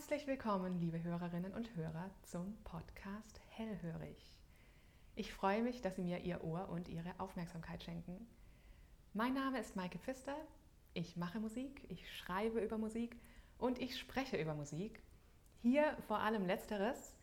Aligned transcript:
Herzlich 0.00 0.26
willkommen, 0.26 0.80
liebe 0.80 1.02
Hörerinnen 1.02 1.52
und 1.52 1.76
Hörer, 1.76 2.10
zum 2.22 2.56
Podcast 2.64 3.38
Hellhörig. 3.50 4.32
Ich 5.14 5.30
freue 5.30 5.62
mich, 5.62 5.82
dass 5.82 5.96
Sie 5.96 6.02
mir 6.02 6.20
Ihr 6.20 6.42
Ohr 6.42 6.70
und 6.70 6.88
Ihre 6.88 7.12
Aufmerksamkeit 7.18 7.82
schenken. 7.82 8.26
Mein 9.12 9.34
Name 9.34 9.60
ist 9.60 9.76
Maike 9.76 9.98
Pfister. 9.98 10.34
Ich 10.94 11.18
mache 11.18 11.38
Musik, 11.38 11.84
ich 11.90 12.10
schreibe 12.16 12.60
über 12.60 12.78
Musik 12.78 13.20
und 13.58 13.78
ich 13.78 13.98
spreche 14.00 14.40
über 14.40 14.54
Musik. 14.54 15.02
Hier 15.60 15.94
vor 16.08 16.20
allem 16.20 16.46
Letzteres, 16.46 17.14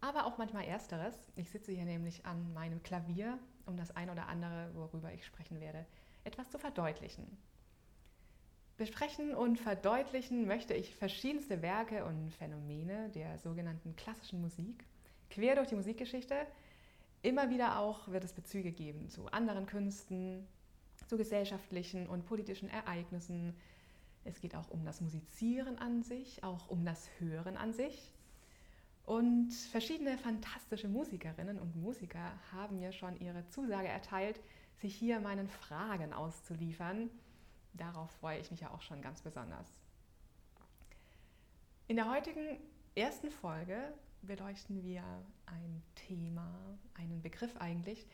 aber 0.00 0.24
auch 0.24 0.38
manchmal 0.38 0.64
Ersteres. 0.64 1.14
Ich 1.36 1.50
sitze 1.50 1.72
hier 1.72 1.84
nämlich 1.84 2.24
an 2.24 2.54
meinem 2.54 2.82
Klavier, 2.82 3.38
um 3.66 3.76
das 3.76 3.94
ein 3.94 4.08
oder 4.08 4.28
andere, 4.28 4.70
worüber 4.74 5.12
ich 5.12 5.26
sprechen 5.26 5.60
werde, 5.60 5.84
etwas 6.24 6.48
zu 6.48 6.58
verdeutlichen. 6.58 7.36
Besprechen 8.78 9.34
und 9.34 9.58
verdeutlichen 9.58 10.46
möchte 10.46 10.72
ich 10.72 10.94
verschiedenste 10.94 11.62
Werke 11.62 12.04
und 12.04 12.30
Phänomene 12.34 13.08
der 13.08 13.36
sogenannten 13.38 13.96
klassischen 13.96 14.40
Musik, 14.40 14.84
quer 15.30 15.56
durch 15.56 15.66
die 15.66 15.74
Musikgeschichte. 15.74 16.46
Immer 17.22 17.50
wieder 17.50 17.80
auch 17.80 18.06
wird 18.06 18.22
es 18.22 18.32
Bezüge 18.32 18.70
geben 18.70 19.08
zu 19.08 19.26
anderen 19.32 19.66
Künsten, 19.66 20.46
zu 21.08 21.16
gesellschaftlichen 21.16 22.06
und 22.06 22.24
politischen 22.24 22.68
Ereignissen. 22.68 23.52
Es 24.24 24.40
geht 24.40 24.54
auch 24.54 24.70
um 24.70 24.84
das 24.84 25.00
Musizieren 25.00 25.76
an 25.78 26.04
sich, 26.04 26.44
auch 26.44 26.68
um 26.68 26.84
das 26.84 27.08
Hören 27.18 27.56
an 27.56 27.72
sich. 27.72 28.12
Und 29.04 29.52
verschiedene 29.72 30.16
fantastische 30.18 30.86
Musikerinnen 30.86 31.58
und 31.58 31.74
Musiker 31.74 32.30
haben 32.52 32.78
mir 32.78 32.92
schon 32.92 33.18
ihre 33.18 33.44
Zusage 33.48 33.88
erteilt, 33.88 34.38
sich 34.76 34.94
hier 34.94 35.18
meinen 35.18 35.48
Fragen 35.48 36.12
auszuliefern 36.12 37.10
darauf 37.78 38.10
freue 38.10 38.38
ich 38.38 38.50
mich 38.50 38.60
ja 38.60 38.70
auch 38.70 38.82
schon 38.82 39.00
ganz 39.00 39.22
besonders. 39.22 39.66
In 41.86 41.96
der 41.96 42.10
heutigen 42.10 42.58
ersten 42.94 43.30
Folge 43.30 43.94
beleuchten 44.22 44.82
wir 44.82 45.02
ein 45.46 45.82
Thema, 45.94 46.52
einen 46.94 47.22
Begriff 47.22 47.56
eigentlich, 47.56 48.06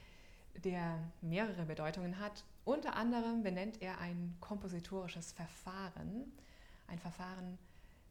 der 0.62 0.98
mehrere 1.20 1.64
Bedeutungen 1.64 2.18
hat. 2.20 2.44
Unter 2.64 2.94
anderem 2.94 3.42
benennt 3.42 3.82
er 3.82 3.98
ein 3.98 4.36
kompositorisches 4.40 5.32
Verfahren, 5.32 6.32
ein 6.86 6.98
Verfahren, 6.98 7.58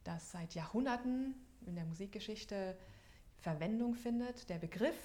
das 0.03 0.31
seit 0.31 0.53
Jahrhunderten 0.53 1.35
in 1.65 1.75
der 1.75 1.85
Musikgeschichte 1.85 2.77
Verwendung 3.39 3.95
findet. 3.95 4.49
Der 4.49 4.57
Begriff 4.57 4.97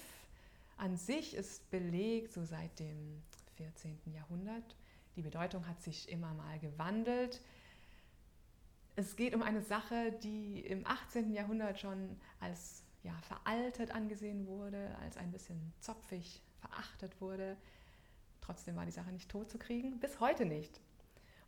an 0.77 0.97
sich 0.97 1.35
ist 1.35 1.69
belegt 1.71 2.31
so 2.31 2.43
seit 2.43 2.79
dem 2.79 3.21
14. 3.55 3.97
Jahrhundert 4.13 4.75
die 5.19 5.23
Bedeutung 5.23 5.67
hat 5.67 5.81
sich 5.81 6.07
immer 6.07 6.33
mal 6.33 6.59
gewandelt. 6.59 7.41
Es 8.95 9.17
geht 9.17 9.35
um 9.35 9.43
eine 9.43 9.61
Sache, 9.61 10.13
die 10.23 10.61
im 10.61 10.87
18. 10.87 11.33
Jahrhundert 11.33 11.77
schon 11.77 12.17
als 12.39 12.85
ja, 13.03 13.11
veraltet 13.23 13.91
angesehen 13.91 14.47
wurde, 14.47 14.95
als 15.01 15.17
ein 15.17 15.29
bisschen 15.33 15.73
zopfig 15.81 16.41
verachtet 16.61 17.19
wurde. 17.19 17.57
Trotzdem 18.39 18.77
war 18.77 18.85
die 18.85 18.93
Sache 18.93 19.11
nicht 19.11 19.29
tot 19.29 19.49
zu 19.49 19.57
kriegen, 19.57 19.99
bis 19.99 20.21
heute 20.21 20.45
nicht. 20.45 20.79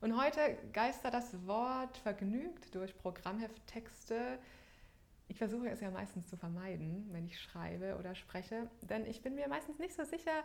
Und 0.02 0.22
heute 0.22 0.58
geistert 0.74 1.14
das 1.14 1.48
Wort 1.48 1.96
vergnügt 1.96 2.76
durch 2.76 2.98
Programmhefttexte. 2.98 4.38
Ich 5.30 5.38
versuche 5.38 5.70
es 5.70 5.80
ja 5.80 5.92
meistens 5.92 6.28
zu 6.28 6.36
vermeiden, 6.36 7.08
wenn 7.14 7.26
ich 7.26 7.40
schreibe 7.40 7.96
oder 7.98 8.16
spreche, 8.16 8.70
denn 8.82 9.06
ich 9.06 9.22
bin 9.22 9.36
mir 9.36 9.48
meistens 9.48 9.80
nicht 9.80 9.96
so 9.96 10.04
sicher, 10.04 10.44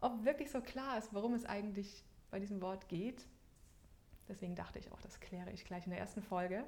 ob 0.00 0.24
wirklich 0.24 0.50
so 0.50 0.60
klar 0.60 0.98
ist, 0.98 1.14
worum 1.14 1.34
es 1.34 1.44
eigentlich 1.44 2.04
bei 2.34 2.40
diesem 2.40 2.60
Wort 2.60 2.88
geht. 2.88 3.28
Deswegen 4.26 4.56
dachte 4.56 4.80
ich 4.80 4.90
auch, 4.90 5.00
das 5.00 5.20
kläre 5.20 5.52
ich 5.52 5.64
gleich 5.64 5.84
in 5.84 5.90
der 5.90 6.00
ersten 6.00 6.20
Folge. 6.20 6.64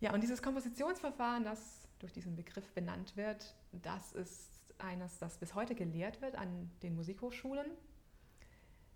Ja, 0.00 0.14
und 0.14 0.22
dieses 0.22 0.40
Kompositionsverfahren, 0.40 1.44
das 1.44 1.86
durch 1.98 2.14
diesen 2.14 2.34
Begriff 2.34 2.72
benannt 2.72 3.18
wird, 3.18 3.54
das 3.70 4.12
ist 4.12 4.72
eines, 4.78 5.18
das 5.18 5.36
bis 5.36 5.54
heute 5.54 5.74
gelehrt 5.74 6.22
wird 6.22 6.36
an 6.36 6.70
den 6.82 6.94
Musikhochschulen. 6.94 7.66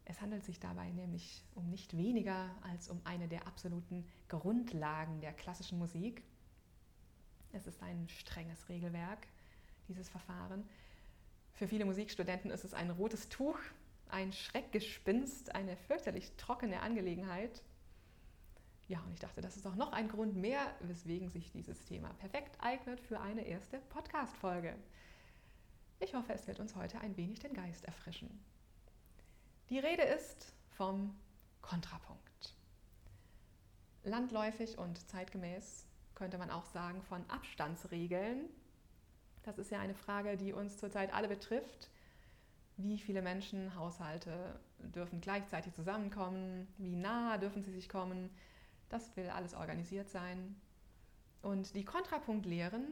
Es 0.06 0.22
handelt 0.22 0.46
sich 0.46 0.58
dabei 0.60 0.90
nämlich 0.92 1.44
um 1.54 1.68
nicht 1.68 1.94
weniger 1.94 2.48
als 2.62 2.88
um 2.88 3.02
eine 3.04 3.28
der 3.28 3.46
absoluten 3.46 4.06
Grundlagen 4.28 5.20
der 5.20 5.34
klassischen 5.34 5.78
Musik. 5.78 6.22
Es 7.52 7.66
ist 7.66 7.82
ein 7.82 8.08
strenges 8.08 8.70
Regelwerk, 8.70 9.26
dieses 9.88 10.08
Verfahren. 10.08 10.66
Für 11.52 11.68
viele 11.68 11.84
Musikstudenten 11.84 12.50
ist 12.50 12.64
es 12.64 12.72
ein 12.72 12.90
rotes 12.90 13.28
Tuch, 13.28 13.58
ein 14.12 14.32
Schreckgespinst, 14.32 15.54
eine 15.54 15.76
fürchterlich 15.76 16.32
trockene 16.36 16.80
Angelegenheit. 16.80 17.62
Ja, 18.86 19.00
und 19.00 19.12
ich 19.12 19.20
dachte, 19.20 19.40
das 19.40 19.56
ist 19.56 19.66
auch 19.66 19.74
noch 19.74 19.92
ein 19.92 20.08
Grund 20.08 20.36
mehr, 20.36 20.74
weswegen 20.80 21.30
sich 21.30 21.50
dieses 21.50 21.84
Thema 21.86 22.12
perfekt 22.14 22.56
eignet 22.60 23.00
für 23.00 23.20
eine 23.20 23.46
erste 23.46 23.78
Podcast-Folge. 23.88 24.76
Ich 25.98 26.14
hoffe, 26.14 26.32
es 26.34 26.46
wird 26.46 26.60
uns 26.60 26.76
heute 26.76 27.00
ein 27.00 27.16
wenig 27.16 27.38
den 27.38 27.54
Geist 27.54 27.84
erfrischen. 27.86 28.44
Die 29.70 29.78
Rede 29.78 30.02
ist 30.02 30.52
vom 30.76 31.18
Kontrapunkt. 31.62 32.54
Landläufig 34.02 34.76
und 34.76 35.08
zeitgemäß 35.08 35.86
könnte 36.14 36.36
man 36.36 36.50
auch 36.50 36.66
sagen 36.66 37.00
von 37.02 37.24
Abstandsregeln. 37.30 38.50
Das 39.44 39.58
ist 39.58 39.70
ja 39.70 39.80
eine 39.80 39.94
Frage, 39.94 40.36
die 40.36 40.52
uns 40.52 40.76
zurzeit 40.76 41.14
alle 41.14 41.28
betrifft 41.28 41.88
wie 42.82 42.98
viele 42.98 43.22
Menschen, 43.22 43.74
Haushalte 43.74 44.58
dürfen 44.78 45.20
gleichzeitig 45.20 45.72
zusammenkommen, 45.74 46.68
wie 46.78 46.96
nah 46.96 47.38
dürfen 47.38 47.62
sie 47.62 47.72
sich 47.72 47.88
kommen. 47.88 48.30
Das 48.88 49.16
will 49.16 49.28
alles 49.30 49.54
organisiert 49.54 50.08
sein. 50.08 50.56
Und 51.42 51.74
die 51.74 51.84
Kontrapunktlehren, 51.84 52.86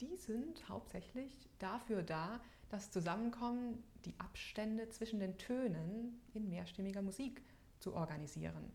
die 0.00 0.16
sind 0.16 0.68
hauptsächlich 0.68 1.48
dafür 1.58 2.02
da, 2.02 2.40
das 2.68 2.90
Zusammenkommen, 2.90 3.82
die 4.04 4.14
Abstände 4.18 4.88
zwischen 4.88 5.20
den 5.20 5.38
Tönen 5.38 6.20
in 6.34 6.48
mehrstimmiger 6.48 7.02
Musik 7.02 7.42
zu 7.78 7.94
organisieren. 7.94 8.72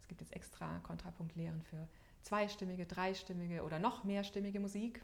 Es 0.00 0.08
gibt 0.08 0.20
jetzt 0.20 0.32
extra 0.32 0.78
Kontrapunktlehren 0.80 1.62
für 1.62 1.88
zweistimmige, 2.22 2.86
dreistimmige 2.86 3.62
oder 3.62 3.78
noch 3.78 4.04
mehrstimmige 4.04 4.60
Musik. 4.60 5.02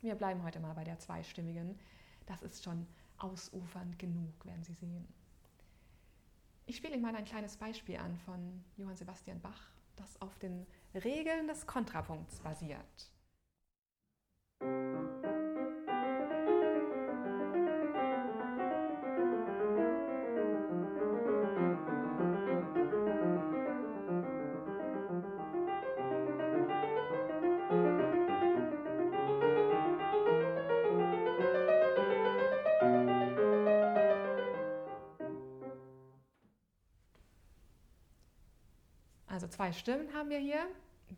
Wir 0.00 0.14
bleiben 0.14 0.42
heute 0.42 0.60
mal 0.60 0.74
bei 0.74 0.84
der 0.84 0.98
zweistimmigen. 0.98 1.78
Das 2.26 2.42
ist 2.42 2.64
schon 2.64 2.86
ausufernd 3.22 3.98
genug, 3.98 4.44
werden 4.44 4.62
Sie 4.62 4.74
sehen. 4.74 5.06
Ich 6.66 6.76
spiele 6.76 6.94
Ihnen 6.94 7.02
mal 7.02 7.14
ein 7.14 7.24
kleines 7.24 7.56
Beispiel 7.56 7.96
an 7.96 8.16
von 8.18 8.64
Johann 8.76 8.96
Sebastian 8.96 9.40
Bach, 9.40 9.70
das 9.96 10.20
auf 10.20 10.38
den 10.38 10.66
Regeln 10.94 11.48
des 11.48 11.66
Kontrapunkts 11.66 12.40
basiert. 12.40 13.10
Stimmen 39.72 40.12
haben 40.14 40.30
wir 40.30 40.38
hier, 40.38 40.66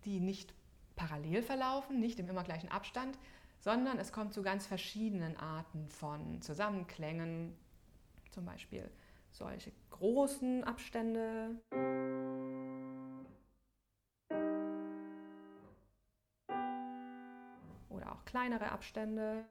die 0.05 0.21
nicht 0.21 0.55
parallel 0.97 1.43
verlaufen, 1.43 2.01
nicht 2.01 2.19
im 2.19 2.29
immer 2.29 2.45
gleichen 2.45 2.71
Abstand, 2.71 3.19
sondern 3.59 3.99
es 3.99 4.13
kommt 4.13 4.35
zu 4.35 4.43
ganz 4.43 4.67
verschiedenen 4.67 5.37
Arten 5.37 5.89
von 5.89 6.43
Zusammenklängen, 6.43 7.57
zum 8.31 8.45
Beispiel 8.45 8.91
solche 9.31 9.73
großen 9.91 10.65
Abstände. 10.65 11.57
Oder 17.89 18.13
auch 18.13 18.25
kleinere 18.25 18.71
Abstände. 18.71 19.45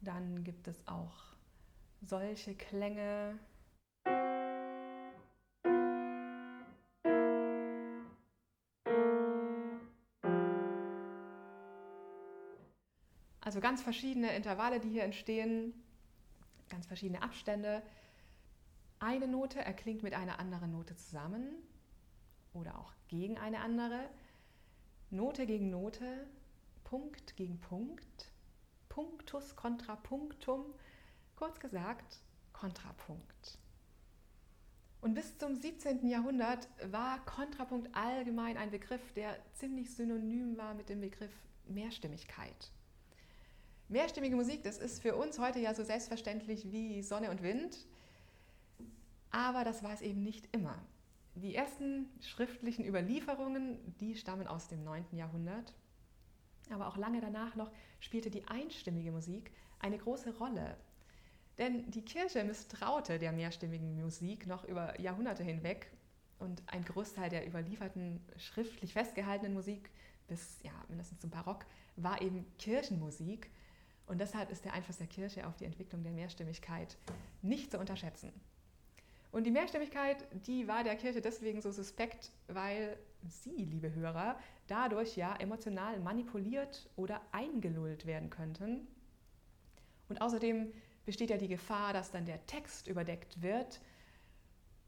Dann 0.00 0.44
gibt 0.44 0.68
es 0.68 0.86
auch 0.86 1.34
solche 2.02 2.54
Klänge, 2.54 3.38
ganz 13.64 13.80
verschiedene 13.80 14.36
Intervalle, 14.36 14.78
die 14.78 14.90
hier 14.90 15.04
entstehen, 15.04 15.72
ganz 16.68 16.86
verschiedene 16.86 17.22
Abstände. 17.22 17.82
Eine 18.98 19.26
Note 19.26 19.58
erklingt 19.58 20.02
mit 20.02 20.12
einer 20.12 20.38
anderen 20.38 20.72
Note 20.72 20.94
zusammen 20.96 21.46
oder 22.52 22.78
auch 22.78 22.92
gegen 23.08 23.38
eine 23.38 23.60
andere. 23.60 24.10
Note 25.08 25.46
gegen 25.46 25.70
Note, 25.70 26.26
Punkt 26.84 27.36
gegen 27.36 27.58
Punkt, 27.58 28.30
Punktus 28.90 29.56
contra 29.56 29.96
Punktum, 29.96 30.66
kurz 31.34 31.58
gesagt 31.58 32.20
Kontrapunkt. 32.52 33.58
Und 35.00 35.14
bis 35.14 35.38
zum 35.38 35.56
17. 35.56 36.06
Jahrhundert 36.06 36.68
war 36.90 37.24
Kontrapunkt 37.24 37.88
allgemein 37.96 38.58
ein 38.58 38.70
Begriff, 38.70 39.14
der 39.14 39.38
ziemlich 39.54 39.94
synonym 39.94 40.58
war 40.58 40.74
mit 40.74 40.90
dem 40.90 41.00
Begriff 41.00 41.32
Mehrstimmigkeit. 41.66 42.70
Mehrstimmige 43.88 44.36
Musik, 44.36 44.62
das 44.64 44.78
ist 44.78 45.02
für 45.02 45.14
uns 45.14 45.38
heute 45.38 45.58
ja 45.58 45.74
so 45.74 45.84
selbstverständlich 45.84 46.72
wie 46.72 47.02
Sonne 47.02 47.30
und 47.30 47.42
Wind, 47.42 47.86
aber 49.30 49.64
das 49.64 49.82
war 49.82 49.92
es 49.92 50.00
eben 50.00 50.22
nicht 50.22 50.48
immer. 50.54 50.78
Die 51.34 51.54
ersten 51.54 52.08
schriftlichen 52.20 52.84
Überlieferungen, 52.84 53.78
die 54.00 54.14
stammen 54.16 54.46
aus 54.46 54.68
dem 54.68 54.84
9. 54.84 55.04
Jahrhundert, 55.12 55.74
aber 56.70 56.88
auch 56.88 56.96
lange 56.96 57.20
danach 57.20 57.56
noch 57.56 57.70
spielte 58.00 58.30
die 58.30 58.46
einstimmige 58.48 59.12
Musik 59.12 59.50
eine 59.80 59.98
große 59.98 60.38
Rolle 60.38 60.76
denn 61.58 61.90
die 61.90 62.02
Kirche 62.02 62.42
misstraute 62.44 63.18
der 63.18 63.32
mehrstimmigen 63.32 64.00
Musik 64.00 64.46
noch 64.46 64.64
über 64.64 65.00
Jahrhunderte 65.00 65.44
hinweg 65.44 65.90
und 66.38 66.62
ein 66.66 66.84
Großteil 66.84 67.30
der 67.30 67.46
überlieferten 67.46 68.20
schriftlich 68.36 68.92
festgehaltenen 68.92 69.54
Musik 69.54 69.90
bis 70.26 70.58
ja, 70.62 70.72
mindestens 70.88 71.20
zum 71.20 71.30
Barock 71.30 71.64
war 71.96 72.20
eben 72.22 72.44
Kirchenmusik 72.58 73.50
und 74.06 74.20
deshalb 74.20 74.50
ist 74.50 74.64
der 74.64 74.74
Einfluss 74.74 74.98
der 74.98 75.06
Kirche 75.06 75.46
auf 75.46 75.56
die 75.56 75.64
Entwicklung 75.64 76.02
der 76.02 76.12
Mehrstimmigkeit 76.12 76.96
nicht 77.42 77.70
zu 77.70 77.78
unterschätzen. 77.78 78.32
Und 79.32 79.44
die 79.44 79.50
Mehrstimmigkeit, 79.50 80.24
die 80.46 80.68
war 80.68 80.84
der 80.84 80.94
Kirche 80.94 81.20
deswegen 81.20 81.60
so 81.60 81.72
suspekt, 81.72 82.30
weil 82.46 82.96
Sie, 83.26 83.64
liebe 83.64 83.92
Hörer, 83.92 84.38
dadurch 84.68 85.16
ja 85.16 85.34
emotional 85.36 85.98
manipuliert 85.98 86.88
oder 86.94 87.20
eingelullt 87.32 88.06
werden 88.06 88.30
könnten. 88.30 88.86
Und 90.08 90.20
außerdem 90.20 90.72
besteht 91.04 91.30
ja 91.30 91.36
die 91.36 91.48
Gefahr, 91.48 91.92
dass 91.92 92.12
dann 92.12 92.26
der 92.26 92.46
Text 92.46 92.86
überdeckt 92.86 93.42
wird. 93.42 93.80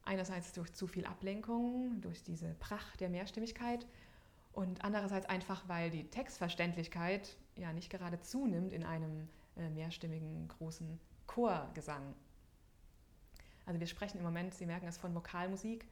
Einerseits 0.04 0.52
durch 0.52 0.72
zu 0.74 0.86
viel 0.86 1.06
Ablenkung, 1.06 2.00
durch 2.00 2.22
diese 2.22 2.54
Pracht 2.60 3.00
der 3.00 3.08
Mehrstimmigkeit 3.08 3.84
und 4.56 4.82
andererseits 4.82 5.26
einfach, 5.26 5.68
weil 5.68 5.90
die 5.90 6.08
Textverständlichkeit 6.08 7.36
ja 7.56 7.74
nicht 7.74 7.90
gerade 7.90 8.18
zunimmt 8.20 8.72
in 8.72 8.84
einem 8.84 9.28
äh, 9.58 9.68
mehrstimmigen 9.68 10.48
großen 10.48 10.98
Chorgesang. 11.26 12.14
Also 13.66 13.78
wir 13.78 13.86
sprechen 13.86 14.16
im 14.16 14.24
Moment, 14.24 14.54
Sie 14.54 14.64
merken 14.64 14.86
es, 14.86 14.96
von 14.96 15.14
Vokalmusik. 15.14 15.86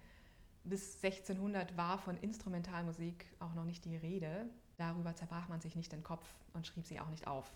Bis 0.65 0.97
1600 1.05 1.77
war 1.77 1.99
von 1.99 2.17
Instrumentalmusik 2.17 3.27
auch 3.39 3.53
noch 3.53 3.67
nicht 3.67 3.85
die 3.85 3.97
Rede. 3.97 4.47
Darüber 4.79 5.15
zerbrach 5.15 5.49
man 5.49 5.61
sich 5.61 5.77
nicht 5.77 5.93
den 5.93 6.03
Kopf 6.03 6.27
und 6.55 6.67
schrieb 6.67 6.87
sie 6.87 6.99
auch 7.01 7.11
nicht 7.11 7.27
auf. 7.27 7.53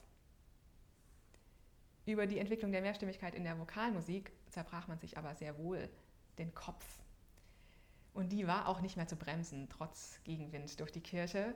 Über 2.04 2.26
die 2.26 2.38
Entwicklung 2.38 2.70
der 2.70 2.82
Mehrstimmigkeit 2.82 3.34
in 3.34 3.44
der 3.44 3.58
Vokalmusik 3.58 4.30
zerbrach 4.50 4.88
man 4.88 4.98
sich 4.98 5.16
aber 5.16 5.34
sehr 5.34 5.56
wohl 5.56 5.88
den 6.36 6.52
Kopf. 6.54 6.84
Und 8.18 8.30
die 8.30 8.48
war 8.48 8.66
auch 8.66 8.80
nicht 8.80 8.96
mehr 8.96 9.06
zu 9.06 9.14
bremsen, 9.14 9.68
trotz 9.68 10.18
Gegenwind 10.24 10.80
durch 10.80 10.90
die 10.90 11.00
Kirche. 11.00 11.54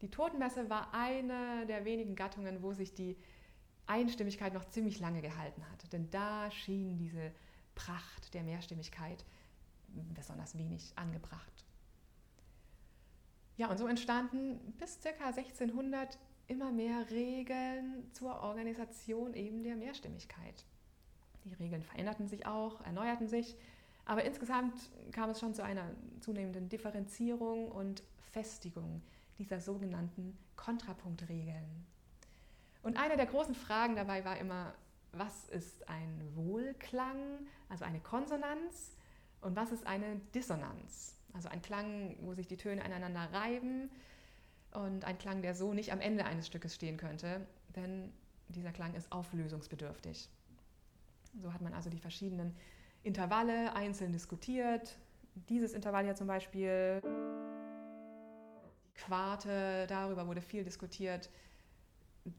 Die 0.00 0.08
Totenmesse 0.08 0.70
war 0.70 0.94
eine 0.94 1.66
der 1.66 1.84
wenigen 1.84 2.14
Gattungen, 2.14 2.62
wo 2.62 2.72
sich 2.72 2.94
die 2.94 3.16
Einstimmigkeit 3.88 4.54
noch 4.54 4.64
ziemlich 4.66 5.00
lange 5.00 5.20
gehalten 5.20 5.68
hat. 5.68 5.92
Denn 5.92 6.08
da 6.12 6.48
schien 6.52 6.96
diese 6.96 7.32
Pracht 7.74 8.32
der 8.34 8.44
Mehrstimmigkeit 8.44 9.24
besonders 10.14 10.56
wenig 10.56 10.92
angebracht. 10.94 11.66
Ja, 13.56 13.68
und 13.68 13.78
so 13.78 13.88
entstanden 13.88 14.60
bis 14.78 15.00
ca. 15.00 15.08
1600 15.26 16.20
immer 16.46 16.70
mehr 16.70 17.10
Regeln 17.10 18.08
zur 18.12 18.42
Organisation 18.42 19.34
eben 19.34 19.64
der 19.64 19.74
Mehrstimmigkeit. 19.74 20.64
Die 21.42 21.54
Regeln 21.54 21.82
veränderten 21.82 22.28
sich 22.28 22.46
auch, 22.46 22.80
erneuerten 22.82 23.26
sich, 23.26 23.56
aber 24.04 24.24
insgesamt 24.24 24.74
kam 25.12 25.30
es 25.30 25.40
schon 25.40 25.54
zu 25.54 25.62
einer 25.62 25.90
zunehmenden 26.20 26.68
Differenzierung 26.68 27.70
und 27.70 28.02
Festigung 28.32 29.02
dieser 29.38 29.60
sogenannten 29.60 30.36
Kontrapunktregeln. 30.56 31.86
Und 32.82 32.96
eine 32.96 33.16
der 33.16 33.26
großen 33.26 33.54
Fragen 33.54 33.96
dabei 33.96 34.24
war 34.24 34.36
immer, 34.38 34.74
was 35.12 35.48
ist 35.50 35.88
ein 35.88 36.22
Wohlklang, 36.34 37.46
also 37.68 37.84
eine 37.84 38.00
Konsonanz, 38.00 38.96
und 39.42 39.56
was 39.56 39.72
ist 39.72 39.86
eine 39.86 40.20
Dissonanz, 40.34 41.16
also 41.32 41.48
ein 41.48 41.60
Klang, 41.62 42.16
wo 42.20 42.32
sich 42.32 42.46
die 42.46 42.56
Töne 42.56 42.82
aneinander 42.84 43.28
reiben 43.32 43.90
und 44.70 45.04
ein 45.04 45.18
Klang, 45.18 45.42
der 45.42 45.54
so 45.54 45.74
nicht 45.74 45.92
am 45.92 46.00
Ende 46.00 46.24
eines 46.24 46.46
Stückes 46.46 46.74
stehen 46.74 46.96
könnte, 46.96 47.46
denn 47.74 48.12
dieser 48.48 48.72
Klang 48.72 48.94
ist 48.94 49.10
auflösungsbedürftig. 49.10 50.28
So 51.40 51.52
hat 51.52 51.60
man 51.60 51.74
also 51.74 51.90
die 51.90 51.98
verschiedenen 51.98 52.54
Intervalle 53.02 53.74
einzeln 53.74 54.12
diskutiert. 54.12 54.96
Dieses 55.48 55.72
Intervall 55.72 56.04
hier 56.04 56.14
zum 56.14 56.26
Beispiel, 56.26 57.00
die 58.86 58.94
Quarte, 58.94 59.86
darüber 59.88 60.26
wurde 60.26 60.40
viel 60.40 60.64
diskutiert. 60.64 61.30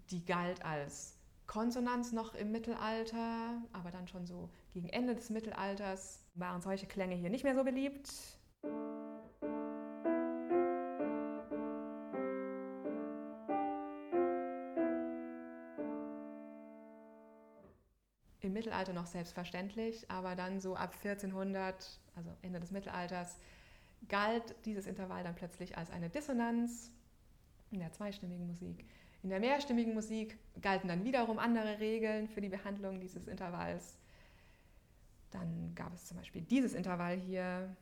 Die 0.10 0.24
galt 0.26 0.64
als 0.64 1.18
Konsonanz 1.48 2.14
noch 2.14 2.36
im 2.36 2.52
Mittelalter, 2.52 3.62
aber 3.74 3.92
dann 3.92 4.08
schon 4.08 4.26
so 4.26 4.50
gegen 4.72 4.90
Ende 4.90 5.16
des 5.16 5.30
Mittelalters 5.30 6.24
waren 6.36 6.62
solche 6.62 6.88
Klänge 6.88 7.16
hier 7.16 7.30
nicht 7.30 7.44
mehr 7.44 7.56
so 7.56 7.64
beliebt. 7.64 8.10
Mittelalter 18.84 18.94
noch 18.94 19.08
selbstverständlich, 19.08 20.10
aber 20.10 20.36
dann 20.36 20.60
so 20.60 20.76
ab 20.76 20.94
1400, 21.04 22.00
also 22.16 22.30
Ende 22.42 22.60
des 22.60 22.72
Mittelalters, 22.72 23.38
galt 24.10 24.56
dieses 24.66 24.88
Intervall 24.88 25.24
dann 25.24 25.36
plötzlich 25.36 25.78
als 25.78 25.90
eine 25.90 26.10
Dissonanz 26.10 26.92
in 27.72 27.80
der 27.80 27.92
zweistimmigen 27.92 28.46
Musik. 28.46 28.86
In 29.24 29.30
der 29.30 29.40
mehrstimmigen 29.40 29.94
Musik 29.94 30.38
galten 30.62 30.90
dann 30.90 31.06
wiederum 31.06 31.40
andere 31.40 31.80
Regeln 31.80 32.28
für 32.28 32.42
die 32.42 32.50
Behandlung 32.50 33.00
dieses 33.00 33.28
Intervalls. 33.28 33.98
Dann 35.32 35.74
gab 35.76 35.94
es 35.94 36.06
zum 36.06 36.18
Beispiel 36.18 36.42
dieses 36.42 36.74
Intervall 36.74 37.16
hier, 37.16 37.74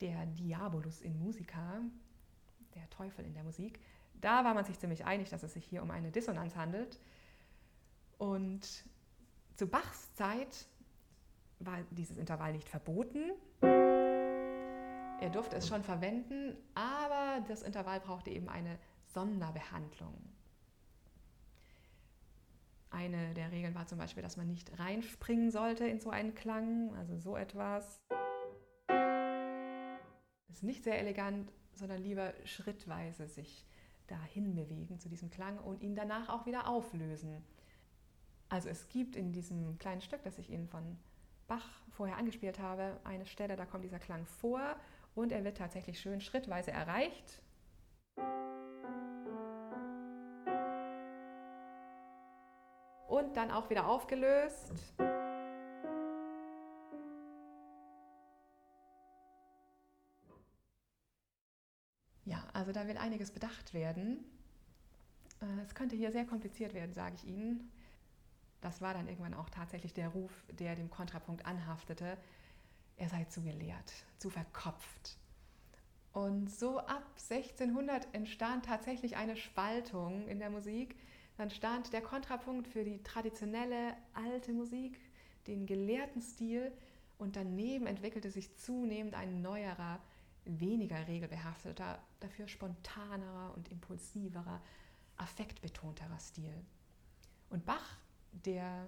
der 0.00 0.26
Diabolus 0.26 1.00
in 1.00 1.16
Musica, 1.18 1.80
der 2.74 2.90
Teufel 2.90 3.24
in 3.24 3.34
der 3.34 3.44
Musik. 3.44 3.78
Da 4.20 4.44
war 4.44 4.54
man 4.54 4.64
sich 4.64 4.78
ziemlich 4.80 5.04
einig, 5.04 5.28
dass 5.30 5.44
es 5.44 5.52
sich 5.52 5.64
hier 5.64 5.82
um 5.82 5.92
eine 5.92 6.10
Dissonanz 6.10 6.56
handelt. 6.56 6.98
Und 8.18 8.84
zu 9.54 9.66
Bachs 9.66 10.12
Zeit 10.14 10.66
war 11.60 11.78
dieses 11.90 12.16
Intervall 12.16 12.52
nicht 12.52 12.68
verboten. 12.68 13.32
Er 15.20 15.30
durfte 15.30 15.56
es 15.56 15.66
schon 15.66 15.82
verwenden, 15.82 16.56
aber 16.74 17.44
das 17.48 17.62
Intervall 17.62 18.00
brauchte 18.00 18.30
eben 18.30 18.48
eine 18.48 18.78
Sonderbehandlung. 19.06 20.14
Eine 22.90 23.34
der 23.34 23.52
Regeln 23.52 23.74
war 23.74 23.86
zum 23.86 23.98
Beispiel, 23.98 24.22
dass 24.22 24.36
man 24.36 24.46
nicht 24.46 24.78
reinspringen 24.78 25.50
sollte 25.50 25.86
in 25.86 26.00
so 26.00 26.10
einen 26.10 26.34
Klang, 26.34 26.94
also 26.96 27.18
so 27.18 27.36
etwas. 27.36 28.00
Ist 30.48 30.62
nicht 30.62 30.84
sehr 30.84 30.98
elegant, 30.98 31.52
sondern 31.74 32.00
lieber 32.02 32.32
schrittweise 32.44 33.28
sich 33.28 33.66
dahin 34.06 34.54
bewegen 34.54 34.98
zu 34.98 35.08
diesem 35.08 35.30
Klang 35.30 35.58
und 35.58 35.82
ihn 35.82 35.94
danach 35.94 36.28
auch 36.28 36.46
wieder 36.46 36.66
auflösen. 36.66 37.44
Also 38.50 38.70
es 38.70 38.88
gibt 38.88 39.14
in 39.14 39.32
diesem 39.32 39.78
kleinen 39.78 40.00
Stück, 40.00 40.22
das 40.22 40.38
ich 40.38 40.50
Ihnen 40.50 40.68
von 40.68 40.96
Bach 41.46 41.68
vorher 41.90 42.16
angespielt 42.16 42.58
habe, 42.58 42.98
eine 43.04 43.26
Stelle, 43.26 43.56
da 43.56 43.66
kommt 43.66 43.84
dieser 43.84 43.98
Klang 43.98 44.24
vor 44.24 44.76
und 45.14 45.32
er 45.32 45.44
wird 45.44 45.58
tatsächlich 45.58 46.00
schön 46.00 46.20
schrittweise 46.20 46.70
erreicht. 46.70 47.42
Und 53.08 53.36
dann 53.36 53.50
auch 53.50 53.68
wieder 53.68 53.86
aufgelöst. 53.86 54.72
Ja, 62.24 62.44
also 62.52 62.72
da 62.72 62.86
will 62.86 62.96
einiges 62.96 63.30
bedacht 63.30 63.74
werden. 63.74 64.24
Äh, 65.40 65.62
es 65.62 65.74
könnte 65.74 65.96
hier 65.96 66.12
sehr 66.12 66.26
kompliziert 66.26 66.74
werden, 66.74 66.92
sage 66.92 67.14
ich 67.16 67.26
Ihnen 67.26 67.70
das 68.60 68.80
war 68.80 68.94
dann 68.94 69.08
irgendwann 69.08 69.34
auch 69.34 69.50
tatsächlich 69.50 69.94
der 69.94 70.08
Ruf, 70.08 70.32
der 70.50 70.74
dem 70.74 70.90
Kontrapunkt 70.90 71.46
anhaftete, 71.46 72.18
er 72.96 73.08
sei 73.08 73.24
zu 73.24 73.42
gelehrt, 73.42 73.92
zu 74.18 74.30
verkopft. 74.30 75.16
Und 76.12 76.50
so 76.50 76.78
ab 76.80 77.04
1600 77.30 78.12
entstand 78.12 78.64
tatsächlich 78.64 79.16
eine 79.16 79.36
Spaltung 79.36 80.26
in 80.26 80.40
der 80.40 80.50
Musik. 80.50 80.96
Dann 81.36 81.50
stand 81.50 81.92
der 81.92 82.00
Kontrapunkt 82.00 82.66
für 82.66 82.82
die 82.82 83.02
traditionelle 83.04 83.94
alte 84.14 84.52
Musik, 84.52 84.98
den 85.46 85.66
gelehrten 85.66 86.20
Stil 86.20 86.72
und 87.18 87.36
daneben 87.36 87.86
entwickelte 87.86 88.30
sich 88.30 88.56
zunehmend 88.56 89.14
ein 89.14 89.42
neuerer, 89.42 90.00
weniger 90.44 91.06
regelbehafteter, 91.06 92.02
dafür 92.18 92.48
spontanerer 92.48 93.54
und 93.54 93.68
impulsiverer, 93.68 94.60
affektbetonterer 95.16 96.18
Stil. 96.18 96.64
Und 97.50 97.64
Bach 97.64 97.98
der 98.32 98.86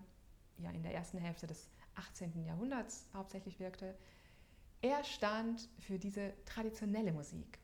ja 0.59 0.71
in 0.71 0.83
der 0.83 0.95
ersten 0.95 1.19
Hälfte 1.19 1.47
des 1.47 1.69
18. 1.95 2.45
Jahrhunderts 2.45 3.07
hauptsächlich 3.15 3.59
wirkte, 3.59 3.97
er 4.83 5.05
stand 5.05 5.69
für 5.79 5.99
diese 5.99 6.33
traditionelle 6.47 7.13
Musik, 7.13 7.59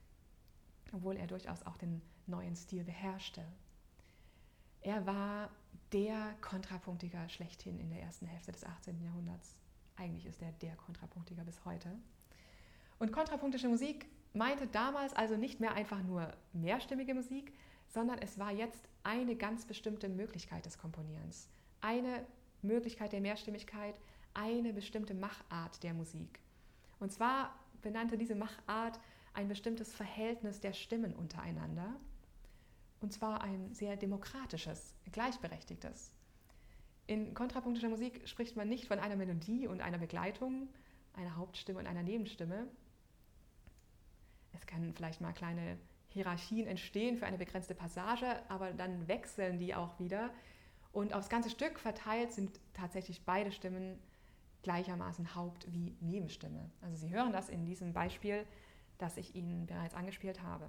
obwohl 0.91 1.17
er 1.17 1.27
durchaus 1.27 1.63
auch 1.63 1.77
den 1.77 2.01
neuen 2.27 2.55
Stil 2.55 2.83
beherrschte. 2.83 3.43
Er 4.81 5.05
war 5.05 5.49
der 5.91 6.35
Kontrapunktiker 6.41 7.27
schlechthin 7.29 7.79
in 7.79 7.89
der 7.89 8.01
ersten 8.01 8.27
Hälfte 8.27 8.51
des 8.51 8.63
18. 8.63 9.01
Jahrhunderts. 9.01 9.55
Eigentlich 9.95 10.27
ist 10.27 10.41
er 10.41 10.51
der 10.51 10.75
Kontrapunktiker 10.75 11.43
bis 11.43 11.65
heute. 11.65 11.89
Und 12.99 13.11
kontrapunktische 13.11 13.69
Musik 13.69 14.07
meinte 14.33 14.67
damals 14.67 15.13
also 15.13 15.35
nicht 15.37 15.59
mehr 15.59 15.73
einfach 15.73 16.03
nur 16.03 16.31
mehrstimmige 16.53 17.13
Musik, 17.15 17.53
sondern 17.87 18.19
es 18.19 18.37
war 18.37 18.51
jetzt 18.51 18.87
eine 19.03 19.35
ganz 19.35 19.65
bestimmte 19.65 20.09
Möglichkeit 20.09 20.65
des 20.65 20.77
Komponierens. 20.77 21.49
Eine 21.81 22.25
Möglichkeit 22.61 23.13
der 23.13 23.21
Mehrstimmigkeit, 23.21 23.95
eine 24.33 24.73
bestimmte 24.73 25.13
Machart 25.13 25.81
der 25.83 25.93
Musik. 25.93 26.39
Und 26.99 27.11
zwar 27.11 27.53
benannte 27.81 28.17
diese 28.17 28.35
Machart 28.35 28.99
ein 29.33 29.47
bestimmtes 29.47 29.93
Verhältnis 29.93 30.59
der 30.59 30.73
Stimmen 30.73 31.13
untereinander. 31.13 31.95
Und 33.01 33.13
zwar 33.13 33.41
ein 33.41 33.73
sehr 33.73 33.95
demokratisches, 33.95 34.95
gleichberechtigtes. 35.11 36.11
In 37.05 37.33
kontrapunktischer 37.33 37.89
Musik 37.89 38.27
spricht 38.27 38.57
man 38.57 38.67
nicht 38.67 38.87
von 38.87 38.99
einer 38.99 39.15
Melodie 39.15 39.67
und 39.67 39.81
einer 39.81 39.97
Begleitung, 39.97 40.67
einer 41.13 41.35
Hauptstimme 41.35 41.79
und 41.79 41.87
einer 41.87 42.03
Nebenstimme. 42.03 42.67
Es 44.53 44.65
können 44.65 44.93
vielleicht 44.93 45.21
mal 45.21 45.33
kleine 45.33 45.77
Hierarchien 46.09 46.67
entstehen 46.67 47.17
für 47.17 47.25
eine 47.25 47.37
begrenzte 47.37 47.75
Passage, 47.75 48.41
aber 48.49 48.73
dann 48.73 49.07
wechseln 49.07 49.59
die 49.59 49.75
auch 49.75 49.99
wieder. 49.99 50.33
Und 50.91 51.13
aufs 51.13 51.29
ganze 51.29 51.49
Stück 51.49 51.79
verteilt 51.79 52.31
sind 52.31 52.59
tatsächlich 52.73 53.23
beide 53.25 53.51
Stimmen 53.51 53.99
gleichermaßen 54.63 55.35
Haupt- 55.35 55.71
wie 55.71 55.95
Nebenstimme. 55.99 56.69
Also 56.81 56.95
Sie 56.97 57.13
hören 57.13 57.31
das 57.31 57.49
in 57.49 57.65
diesem 57.65 57.93
Beispiel, 57.93 58.45
das 58.97 59.17
ich 59.17 59.35
Ihnen 59.35 59.65
bereits 59.65 59.93
angespielt 59.93 60.41
habe. 60.41 60.67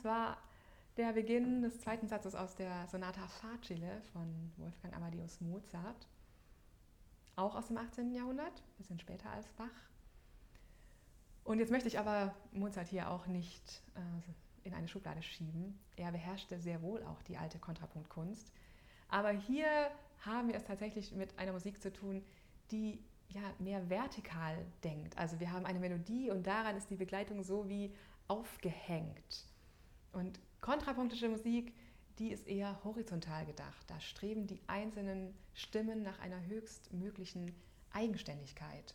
Das 0.00 0.04
war 0.06 0.38
der 0.96 1.12
Beginn 1.12 1.60
des 1.60 1.78
zweiten 1.82 2.08
Satzes 2.08 2.34
aus 2.34 2.54
der 2.54 2.86
Sonata 2.86 3.28
Facile 3.28 4.00
von 4.14 4.50
Wolfgang 4.56 4.96
Amadeus 4.96 5.42
Mozart, 5.42 6.08
auch 7.36 7.54
aus 7.54 7.66
dem 7.66 7.76
18. 7.76 8.14
Jahrhundert, 8.14 8.46
ein 8.46 8.76
bisschen 8.78 8.98
später 8.98 9.28
als 9.28 9.46
Bach. 9.58 9.66
Und 11.44 11.58
jetzt 11.58 11.70
möchte 11.70 11.86
ich 11.86 11.98
aber 11.98 12.34
Mozart 12.52 12.88
hier 12.88 13.10
auch 13.10 13.26
nicht 13.26 13.82
äh, 13.94 14.66
in 14.66 14.72
eine 14.72 14.88
Schublade 14.88 15.20
schieben. 15.20 15.78
Er 15.96 16.12
beherrschte 16.12 16.58
sehr 16.58 16.80
wohl 16.80 17.02
auch 17.04 17.20
die 17.24 17.36
alte 17.36 17.58
Kontrapunktkunst. 17.58 18.50
Aber 19.08 19.32
hier 19.32 19.66
haben 20.24 20.48
wir 20.48 20.54
es 20.54 20.64
tatsächlich 20.64 21.12
mit 21.12 21.38
einer 21.38 21.52
Musik 21.52 21.82
zu 21.82 21.92
tun, 21.92 22.24
die 22.70 23.04
ja 23.28 23.42
mehr 23.58 23.90
vertikal 23.90 24.64
denkt. 24.82 25.18
Also 25.18 25.40
wir 25.40 25.52
haben 25.52 25.66
eine 25.66 25.78
Melodie 25.78 26.30
und 26.30 26.46
daran 26.46 26.78
ist 26.78 26.88
die 26.88 26.96
Begleitung 26.96 27.42
so 27.42 27.68
wie 27.68 27.94
aufgehängt. 28.28 29.50
Und 30.12 30.40
kontrapunktische 30.60 31.28
Musik, 31.28 31.74
die 32.18 32.30
ist 32.30 32.46
eher 32.46 32.82
horizontal 32.84 33.46
gedacht. 33.46 33.88
Da 33.88 34.00
streben 34.00 34.46
die 34.46 34.60
einzelnen 34.66 35.34
Stimmen 35.54 36.02
nach 36.02 36.18
einer 36.20 36.44
höchstmöglichen 36.46 37.54
Eigenständigkeit. 37.92 38.94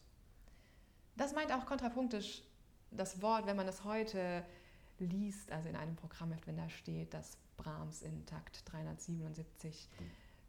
Das 1.16 1.34
meint 1.34 1.52
auch 1.52 1.66
kontrapunktisch 1.66 2.44
das 2.92 3.22
Wort, 3.22 3.46
wenn 3.46 3.56
man 3.56 3.68
es 3.68 3.84
heute 3.84 4.46
liest, 5.00 5.52
also 5.52 5.70
in 5.70 5.76
einem 5.76 5.96
Programmheft, 5.96 6.48
wenn 6.48 6.58
da 6.58 6.70
steht, 6.70 7.14
dass 7.14 7.38
Brahms 7.58 8.02
in 8.02 8.26
Takt 8.26 8.64
377 8.72 9.90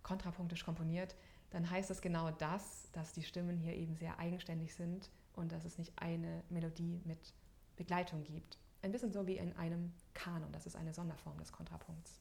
kontrapunktisch 0.02 0.64
komponiert, 0.64 1.16
dann 1.50 1.68
heißt 1.68 1.90
das 1.90 2.02
genau 2.02 2.30
das, 2.30 2.90
dass 2.92 3.12
die 3.12 3.22
Stimmen 3.22 3.56
hier 3.56 3.74
eben 3.74 3.96
sehr 3.96 4.18
eigenständig 4.18 4.74
sind 4.74 5.10
und 5.34 5.52
dass 5.52 5.64
es 5.64 5.78
nicht 5.78 5.92
eine 5.96 6.42
Melodie 6.48 7.00
mit 7.04 7.32
Begleitung 7.76 8.24
gibt. 8.24 8.58
Ein 8.82 8.92
bisschen 8.92 9.12
so 9.12 9.26
wie 9.26 9.36
in 9.36 9.56
einem 9.56 9.92
Kanon, 10.14 10.52
das 10.52 10.66
ist 10.66 10.76
eine 10.76 10.92
Sonderform 10.92 11.38
des 11.38 11.52
Kontrapunkts. 11.52 12.20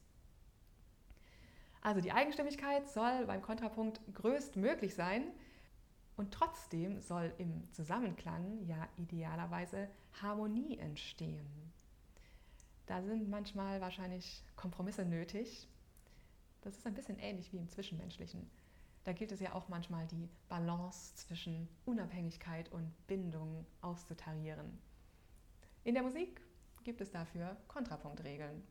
Also 1.81 2.01
die 2.01 2.11
Eigenstimmigkeit 2.11 2.87
soll 2.89 3.25
beim 3.27 3.43
Kontrapunkt 3.43 4.01
größtmöglich 4.13 4.95
sein 4.95 5.31
und 6.17 6.33
trotzdem 6.33 6.99
soll 6.99 7.33
im 7.37 7.71
Zusammenklang 7.73 8.65
ja 8.65 8.87
idealerweise 8.97 9.89
Harmonie 10.21 10.79
entstehen. 10.79 11.45
Da 12.87 13.01
sind 13.03 13.29
manchmal 13.29 13.81
wahrscheinlich 13.81 14.43
Kompromisse 14.55 15.05
nötig. 15.05 15.67
Das 16.61 16.77
ist 16.77 16.87
ein 16.87 16.93
bisschen 16.93 17.19
ähnlich 17.19 17.51
wie 17.53 17.57
im 17.57 17.69
Zwischenmenschlichen. 17.69 18.49
Da 19.03 19.13
gilt 19.13 19.31
es 19.31 19.39
ja 19.39 19.53
auch 19.53 19.69
manchmal, 19.69 20.07
die 20.07 20.27
Balance 20.49 21.15
zwischen 21.15 21.67
Unabhängigkeit 21.85 22.71
und 22.71 22.91
Bindung 23.05 23.65
auszutarieren. 23.81 24.79
In 25.83 25.93
der 25.93 26.01
Musik 26.01 26.41
gibt 26.85 27.01
es 27.01 27.11
dafür 27.11 27.57
Kontrapunktregeln. 27.67 28.63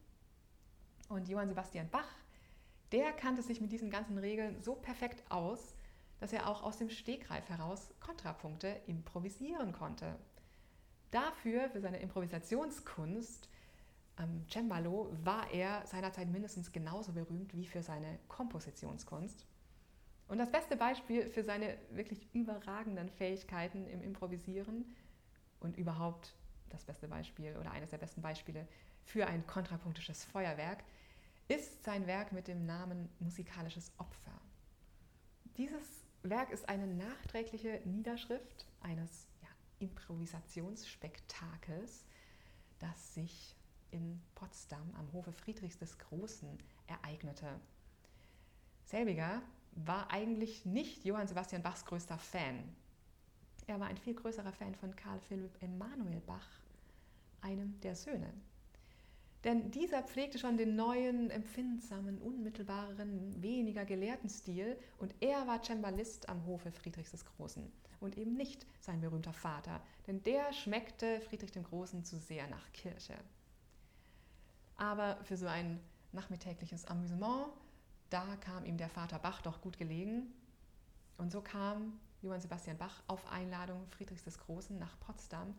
Und 1.10 1.28
Johann 1.28 1.48
Sebastian 1.48 1.90
Bach, 1.90 2.08
der 2.92 3.12
kannte 3.12 3.42
sich 3.42 3.60
mit 3.60 3.72
diesen 3.72 3.90
ganzen 3.90 4.16
Regeln 4.16 4.62
so 4.62 4.74
perfekt 4.74 5.22
aus, 5.30 5.74
dass 6.20 6.32
er 6.32 6.48
auch 6.48 6.62
aus 6.62 6.78
dem 6.78 6.88
Stegreif 6.88 7.48
heraus 7.50 7.92
Kontrapunkte 8.00 8.68
improvisieren 8.86 9.72
konnte. 9.72 10.16
Dafür, 11.10 11.68
für 11.68 11.80
seine 11.80 11.98
Improvisationskunst 11.98 13.48
am 14.16 14.46
Cembalo, 14.48 15.10
war 15.24 15.50
er 15.50 15.84
seinerzeit 15.86 16.28
mindestens 16.28 16.72
genauso 16.72 17.12
berühmt 17.12 17.54
wie 17.54 17.66
für 17.66 17.82
seine 17.82 18.18
Kompositionskunst. 18.28 19.44
Und 20.28 20.38
das 20.38 20.50
beste 20.50 20.76
Beispiel 20.76 21.28
für 21.28 21.42
seine 21.42 21.76
wirklich 21.90 22.32
überragenden 22.32 23.10
Fähigkeiten 23.10 23.86
im 23.88 24.02
Improvisieren 24.02 24.84
und 25.60 25.76
überhaupt 25.76 26.34
das 26.74 26.84
beste 26.84 27.08
Beispiel 27.08 27.56
oder 27.56 27.70
eines 27.70 27.88
der 27.90 27.98
besten 27.98 28.22
Beispiele 28.22 28.66
für 29.04 29.26
ein 29.26 29.46
kontrapunktisches 29.46 30.24
Feuerwerk, 30.24 30.82
ist 31.48 31.84
sein 31.84 32.06
Werk 32.06 32.32
mit 32.32 32.48
dem 32.48 32.64
Namen 32.66 33.08
Musikalisches 33.18 33.92
Opfer. 33.98 34.40
Dieses 35.56 36.04
Werk 36.22 36.50
ist 36.50 36.68
eine 36.68 36.86
nachträgliche 36.86 37.80
Niederschrift 37.84 38.66
eines 38.80 39.26
ja, 39.42 39.48
Improvisationsspektakels, 39.78 42.04
das 42.78 43.14
sich 43.14 43.56
in 43.90 44.22
Potsdam 44.34 44.94
am 44.98 45.12
Hofe 45.12 45.32
Friedrichs 45.32 45.78
des 45.78 45.98
Großen 45.98 46.58
ereignete. 46.86 47.60
Selbiger 48.84 49.42
war 49.72 50.10
eigentlich 50.10 50.64
nicht 50.64 51.04
Johann 51.04 51.28
Sebastian 51.28 51.62
Bachs 51.62 51.84
größter 51.84 52.18
Fan. 52.18 52.74
Er 53.66 53.80
war 53.80 53.88
ein 53.88 53.96
viel 53.96 54.14
größerer 54.14 54.52
Fan 54.52 54.74
von 54.74 54.94
Karl 54.96 55.20
Philipp 55.20 55.62
Emanuel 55.62 56.20
Bach, 56.20 56.46
einem 57.44 57.78
der 57.82 57.94
Söhne. 57.94 58.32
Denn 59.44 59.70
dieser 59.70 60.02
pflegte 60.02 60.38
schon 60.38 60.56
den 60.56 60.74
neuen, 60.74 61.30
empfindsamen, 61.30 62.18
unmittelbareren, 62.18 63.42
weniger 63.42 63.84
gelehrten 63.84 64.30
Stil 64.30 64.78
und 64.96 65.14
er 65.20 65.46
war 65.46 65.62
Cembalist 65.62 66.30
am 66.30 66.46
Hofe 66.46 66.72
Friedrichs 66.72 67.10
des 67.10 67.26
Großen 67.26 67.70
und 68.00 68.16
eben 68.16 68.34
nicht 68.34 68.66
sein 68.80 69.02
berühmter 69.02 69.34
Vater, 69.34 69.82
denn 70.06 70.22
der 70.22 70.52
schmeckte 70.54 71.20
Friedrich 71.20 71.52
dem 71.52 71.64
Großen 71.64 72.04
zu 72.04 72.18
sehr 72.18 72.48
nach 72.48 72.72
Kirche. 72.72 73.14
Aber 74.76 75.18
für 75.24 75.36
so 75.36 75.46
ein 75.46 75.78
nachmittägliches 76.12 76.86
Amüsement, 76.86 77.48
da 78.08 78.36
kam 78.36 78.64
ihm 78.64 78.78
der 78.78 78.88
Vater 78.88 79.18
Bach 79.18 79.42
doch 79.42 79.60
gut 79.60 79.76
gelegen 79.76 80.32
und 81.18 81.30
so 81.30 81.42
kam 81.42 82.00
Johann 82.22 82.40
Sebastian 82.40 82.78
Bach 82.78 83.02
auf 83.08 83.30
Einladung 83.30 83.86
Friedrichs 83.88 84.24
des 84.24 84.38
Großen 84.38 84.78
nach 84.78 84.98
Potsdam 85.00 85.54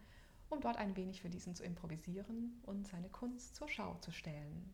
um 0.50 0.62
dort 0.62 0.78
ein 0.78 0.96
wenig 0.96 1.22
für 1.22 1.30
diesen 1.30 1.56
zu 1.56 1.64
improvisieren 1.64 2.62
und 2.64 2.88
seine 2.88 3.10
Kunst 3.10 3.56
zur 3.56 3.68
Schau 3.68 3.96
zu 3.96 4.12
stellen. 4.12 4.74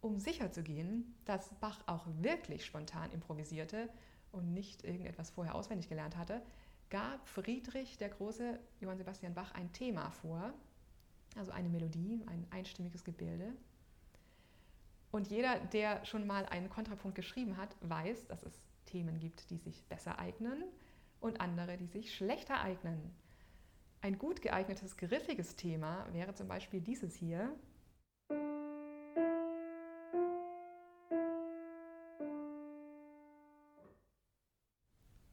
Um 0.00 0.18
sicherzugehen, 0.18 1.14
dass 1.24 1.54
Bach 1.60 1.82
auch 1.86 2.06
wirklich 2.20 2.64
spontan 2.64 3.10
improvisierte 3.12 3.88
und 4.32 4.52
nicht 4.52 4.84
irgendetwas 4.84 5.30
vorher 5.30 5.54
auswendig 5.54 5.88
gelernt 5.88 6.16
hatte, 6.16 6.42
gab 6.90 7.26
Friedrich 7.28 7.96
der 7.96 8.10
große 8.10 8.60
Johann 8.80 8.98
Sebastian 8.98 9.34
Bach 9.34 9.52
ein 9.52 9.72
Thema 9.72 10.10
vor, 10.10 10.52
also 11.36 11.50
eine 11.52 11.68
Melodie, 11.68 12.22
ein 12.26 12.46
einstimmiges 12.50 13.04
Gebilde. 13.04 13.52
Und 15.10 15.28
jeder, 15.28 15.58
der 15.58 16.04
schon 16.04 16.26
mal 16.26 16.44
einen 16.46 16.68
Kontrapunkt 16.68 17.14
geschrieben 17.14 17.56
hat, 17.56 17.76
weiß, 17.80 18.26
dass 18.26 18.42
es 18.42 18.52
Themen 18.84 19.20
gibt, 19.20 19.48
die 19.50 19.58
sich 19.58 19.84
besser 19.84 20.18
eignen 20.18 20.64
und 21.20 21.40
andere, 21.40 21.76
die 21.76 21.86
sich 21.86 22.14
schlechter 22.14 22.60
eignen. 22.60 23.14
Ein 24.04 24.18
gut 24.18 24.42
geeignetes, 24.42 24.98
griffiges 24.98 25.56
Thema 25.56 26.06
wäre 26.12 26.34
zum 26.34 26.46
Beispiel 26.46 26.82
dieses 26.82 27.14
hier. 27.14 27.56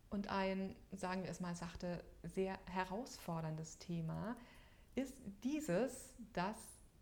Und 0.10 0.30
ein, 0.30 0.74
sagen 0.94 1.24
wir 1.24 1.32
es 1.32 1.42
mal 1.42 1.54
sachte, 1.54 2.02
sehr 2.24 2.58
herausforderndes 2.68 3.78
Thema 3.78 4.38
ist 4.96 5.18
dieses, 5.44 6.14
das 6.32 6.56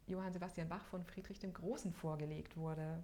Johann 0.08 0.34
Sebastian 0.34 0.70
Bach 0.70 0.86
von 0.86 1.04
Friedrich 1.04 1.38
dem 1.38 1.54
Großen 1.54 1.94
vorgelegt 1.94 2.58
wurde. 2.58 3.04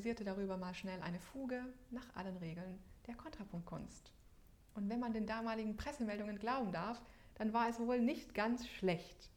Improvisierte 0.00 0.24
darüber 0.24 0.56
mal 0.56 0.72
schnell 0.72 1.02
eine 1.02 1.20
Fuge 1.20 1.62
nach 1.90 2.16
allen 2.16 2.38
Regeln 2.38 2.78
der 3.06 3.14
Kontrapunktkunst. 3.16 4.10
Und 4.74 4.88
wenn 4.88 4.98
man 4.98 5.12
den 5.12 5.26
damaligen 5.26 5.76
Pressemeldungen 5.76 6.38
glauben 6.38 6.72
darf, 6.72 7.02
dann 7.34 7.52
war 7.52 7.68
es 7.68 7.78
wohl 7.78 8.00
nicht 8.00 8.34
ganz 8.34 8.66
schlecht. 8.66 9.28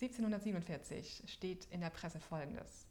1747 0.00 1.24
steht 1.26 1.66
in 1.66 1.82
der 1.82 1.90
Presse 1.90 2.20
Folgendes. 2.20 2.86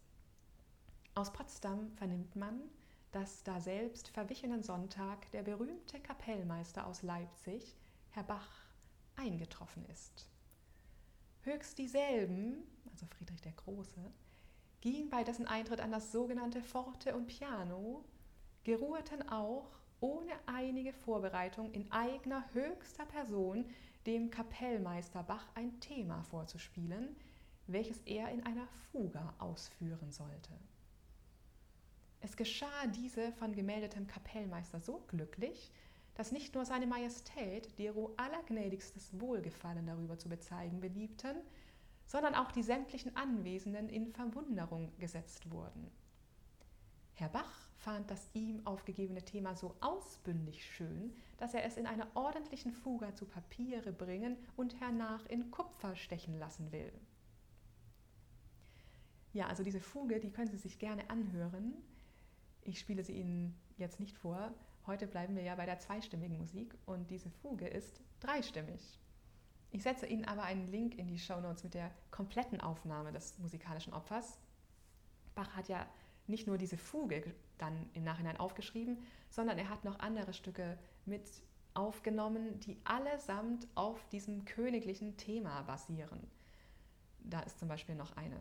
Aus 1.16 1.34
Potsdam 1.34 1.92
vernimmt 1.96 2.36
man, 2.36 2.62
dass 3.12 3.44
da 3.44 3.60
selbst 3.60 4.10
verwichenen 4.10 4.62
Sonntag 4.62 5.32
der 5.32 5.42
berühmte 5.42 6.00
Kapellmeister 6.02 6.86
aus 6.86 7.02
Leipzig, 7.02 7.76
Herr 8.12 8.24
Bach, 8.24 8.68
eingetroffen 9.16 9.86
ist. 9.92 10.30
Höchst 11.42 11.80
dieselben, 11.80 12.64
also 12.92 13.08
Friedrich 13.08 13.42
der 13.42 13.54
Große, 13.54 14.12
ging 14.84 15.10
bei 15.10 15.24
dessen 15.24 15.48
Eintritt 15.48 15.80
an 15.80 15.94
das 15.94 16.12
sogenannte 16.12 16.62
Forte 16.62 17.16
und 17.16 17.28
Piano, 17.28 18.04
geruhten 18.66 19.30
auch 19.30 19.70
ohne 20.02 20.34
einige 20.46 20.92
Vorbereitung 20.92 21.72
in 21.72 21.90
eigener 21.90 22.44
höchster 22.54 23.06
Person 23.06 23.66
dem 24.06 24.30
Kapellmeister 24.30 25.24
Bach 25.24 25.48
ein 25.56 25.80
Thema 25.80 26.22
vorzuspielen, 26.24 27.16
welches 27.66 28.02
er 28.02 28.30
in 28.32 28.46
einer 28.46 28.68
Fuga 28.92 29.34
ausführen 29.40 30.12
sollte. 30.12 30.52
Es 32.20 32.36
geschah 32.36 32.88
diese 32.88 33.32
von 33.32 33.54
gemeldetem 33.56 34.06
Kapellmeister 34.06 34.82
so 34.82 35.06
glücklich, 35.08 35.72
dass 36.16 36.34
nicht 36.34 36.56
nur 36.56 36.66
seine 36.66 36.88
Majestät 36.88 37.80
dero 37.80 38.14
allergnädigstes 38.18 39.18
Wohlgefallen 39.18 39.86
darüber 39.86 40.18
zu 40.18 40.28
bezeigen 40.28 40.82
beliebten, 40.82 41.38
sondern 42.08 42.36
auch 42.36 42.52
die 42.52 42.64
sämtlichen 42.64 43.16
Anwesenden 43.16 43.90
in 43.90 44.08
Verwunderung 44.08 44.92
gesetzt 45.00 45.50
wurden. 45.52 45.92
Herr 47.16 47.30
Bach 47.30 47.70
fand 47.78 48.10
das 48.10 48.30
ihm 48.34 48.66
aufgegebene 48.66 49.24
Thema 49.24 49.56
so 49.56 49.76
ausbündig 49.82 50.66
schön, 50.66 51.14
dass 51.38 51.54
er 51.54 51.64
es 51.64 51.78
in 51.78 51.86
einer 51.86 52.08
ordentlichen 52.16 52.72
Fuga 52.72 53.14
zu 53.14 53.26
Papiere 53.26 53.92
bringen 53.92 54.38
und 54.56 54.80
hernach 54.80 55.26
in 55.28 55.52
Kupfer 55.52 55.96
stechen 55.96 56.40
lassen 56.40 56.72
will. 56.72 56.92
Ja, 59.34 59.48
also 59.48 59.64
diese 59.64 59.80
Fuge, 59.80 60.20
die 60.20 60.32
können 60.32 60.52
Sie 60.52 60.58
sich 60.58 60.80
gerne 60.80 61.10
anhören. 61.10 61.74
Ich 62.62 62.80
spiele 62.80 63.04
sie 63.04 63.20
Ihnen 63.20 63.56
jetzt 63.78 64.00
nicht 64.00 64.18
vor. 64.18 64.54
Heute 64.86 65.08
bleiben 65.08 65.36
wir 65.36 65.44
ja 65.44 65.56
bei 65.56 65.66
der 65.66 65.80
zweistimmigen 65.80 66.38
Musik 66.38 66.76
und 66.86 67.10
diese 67.10 67.30
Fuge 67.30 67.68
ist 67.68 68.02
dreistimmig. 68.20 69.00
Ich 69.74 69.82
setze 69.82 70.06
Ihnen 70.06 70.26
aber 70.26 70.44
einen 70.44 70.68
Link 70.72 71.00
in 71.00 71.08
die 71.08 71.18
Show 71.18 71.42
Notes 71.42 71.64
mit 71.64 71.74
der 71.74 71.90
kompletten 72.12 72.62
Aufnahme 72.62 73.12
des 73.12 73.40
musikalischen 73.40 73.92
Opfers. 73.92 74.38
Bach 75.34 75.56
hat 75.56 75.68
ja 75.68 75.88
nicht 76.28 76.46
nur 76.46 76.60
diese 76.60 76.78
Fuge 76.78 77.34
dann 77.58 77.90
im 77.94 78.04
Nachhinein 78.04 78.38
aufgeschrieben, 78.38 79.00
sondern 79.32 79.58
er 79.58 79.70
hat 79.70 79.84
noch 79.84 79.98
andere 79.98 80.32
Stücke 80.32 80.78
mit 81.06 81.28
aufgenommen, 81.74 82.60
die 82.60 82.78
allesamt 82.84 83.68
auf 83.74 84.08
diesem 84.10 84.46
königlichen 84.46 85.18
Thema 85.18 85.64
basieren. 85.64 86.20
Da 87.22 87.40
ist 87.40 87.58
zum 87.58 87.68
Beispiel 87.68 87.96
noch 87.96 88.16
eine 88.16 88.40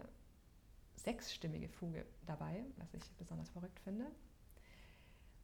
sechsstimmige 0.97 1.71
Fuge 1.71 2.05
dabei, 2.27 2.63
was 2.77 2.93
ich 2.93 3.11
besonders 3.13 3.49
verrückt 3.49 3.81
finde. 3.81 4.05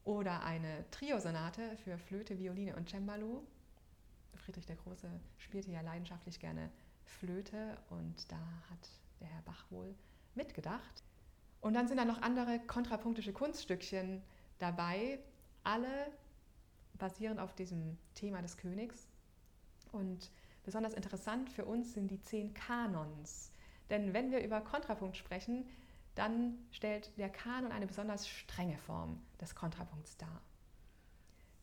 Oder 0.05 0.43
eine 0.43 0.85
Triosonate 0.91 1.79
für 1.79 1.97
Flöte, 1.97 2.39
Violine 2.39 2.77
und 2.77 2.91
Cembalo, 2.91 3.43
Friedrich 4.37 4.67
der 4.67 4.77
Große 4.77 5.09
spielte 5.37 5.71
ja 5.71 5.81
leidenschaftlich 5.81 6.41
gerne 6.41 6.71
Flöte 7.05 7.77
und 7.91 8.31
da 8.31 8.39
hat 8.71 8.91
der 9.21 9.29
Herr 9.29 9.43
Bach 9.43 9.65
wohl 9.71 9.95
mitgedacht. 10.35 11.03
Und 11.61 11.75
dann 11.75 11.89
sind 11.89 11.97
da 11.97 12.05
noch 12.05 12.23
andere 12.23 12.61
kontrapunktische 12.61 13.33
Kunststückchen 13.33 14.23
dabei, 14.59 15.19
alle 15.65 16.13
basierend 16.95 17.41
auf 17.41 17.55
diesem 17.55 17.99
Thema 18.15 18.43
des 18.43 18.57
Königs. 18.57 19.09
Und 19.93 20.31
besonders 20.65 20.95
interessant 20.95 21.51
für 21.51 21.65
uns 21.65 21.95
sind 21.95 22.11
die 22.11 22.21
zehn 22.21 22.55
Kanons. 22.55 23.51
Denn 23.91 24.13
wenn 24.13 24.31
wir 24.31 24.45
über 24.45 24.61
Kontrapunkt 24.61 25.17
sprechen, 25.17 25.69
dann 26.15 26.59
stellt 26.73 27.17
der 27.17 27.31
Kanon 27.31 27.73
eine 27.73 27.87
besonders 27.87 28.29
strenge 28.29 28.79
Form 28.79 29.23
des 29.41 29.55
Kontrapunkts 29.55 30.17
dar. 30.17 30.43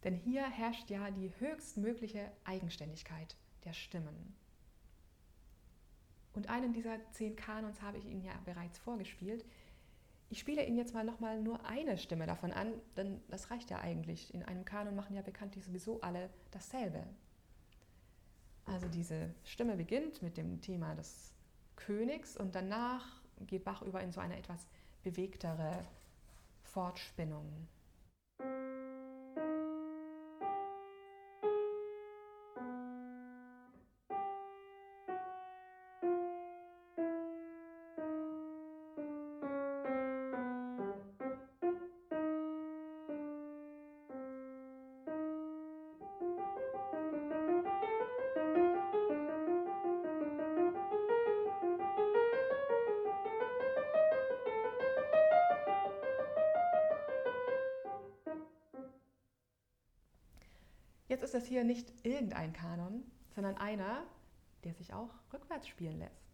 Denn 0.06 0.16
hier 0.16 0.48
herrscht 0.48 0.90
ja 0.92 1.10
die 1.10 1.32
höchstmögliche 1.40 2.32
Eigenständigkeit 2.46 3.36
der 3.66 3.74
Stimmen. 3.74 4.36
Und 6.34 6.48
einen 6.48 6.74
dieser 6.74 7.00
zehn 7.12 7.36
Kanons 7.36 7.82
habe 7.82 7.98
ich 7.98 8.06
Ihnen 8.06 8.22
ja 8.22 8.34
bereits 8.46 8.78
vorgespielt. 8.78 9.44
Ich 10.30 10.40
spiele 10.40 10.64
Ihnen 10.64 10.78
jetzt 10.78 10.94
mal 10.94 11.04
nochmal 11.04 11.42
nur 11.42 11.66
eine 11.66 11.98
Stimme 11.98 12.28
davon 12.28 12.52
an, 12.52 12.74
denn 12.96 13.20
das 13.30 13.50
reicht 13.50 13.72
ja 13.72 13.80
eigentlich. 13.80 14.32
In 14.34 14.44
einem 14.44 14.64
Kanon 14.64 14.96
machen 14.96 15.16
ja 15.16 15.24
bekanntlich 15.24 15.66
sowieso 15.66 16.00
alle 16.02 16.30
dasselbe. 16.52 17.04
Also 18.66 18.88
diese 18.88 19.34
Stimme 19.44 19.76
beginnt 19.76 20.22
mit 20.22 20.38
dem 20.38 20.62
Thema 20.62 20.94
des 20.94 21.32
Königs 21.76 22.38
und 22.38 22.54
danach 22.54 23.24
geht 23.48 23.64
Bach 23.64 23.82
über 23.82 24.02
in 24.02 24.12
so 24.12 24.20
eine 24.20 24.38
etwas 24.38 24.68
bewegtere 25.04 25.84
Fortspinnung. 26.64 27.68
Ist 61.26 61.34
das 61.34 61.46
hier 61.48 61.64
nicht 61.64 61.92
irgendein 62.04 62.54
Kanon, 62.54 63.04
sondern 63.34 63.58
einer, 63.58 64.04
der 64.64 64.76
sich 64.76 64.94
auch 64.94 65.10
rückwärts 65.34 65.68
spielen 65.68 65.98
lässt. 65.98 66.25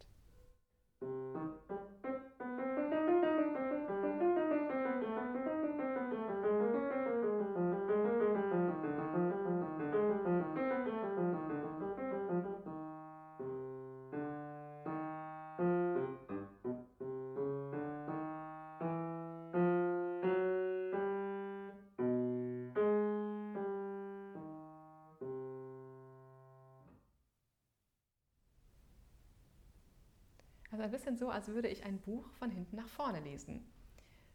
Also 30.72 30.84
ein 30.84 30.90
bisschen 30.90 31.18
so, 31.18 31.28
als 31.28 31.48
würde 31.48 31.68
ich 31.68 31.84
ein 31.84 32.00
Buch 32.00 32.26
von 32.38 32.50
hinten 32.50 32.76
nach 32.76 32.88
vorne 32.88 33.20
lesen. 33.20 33.62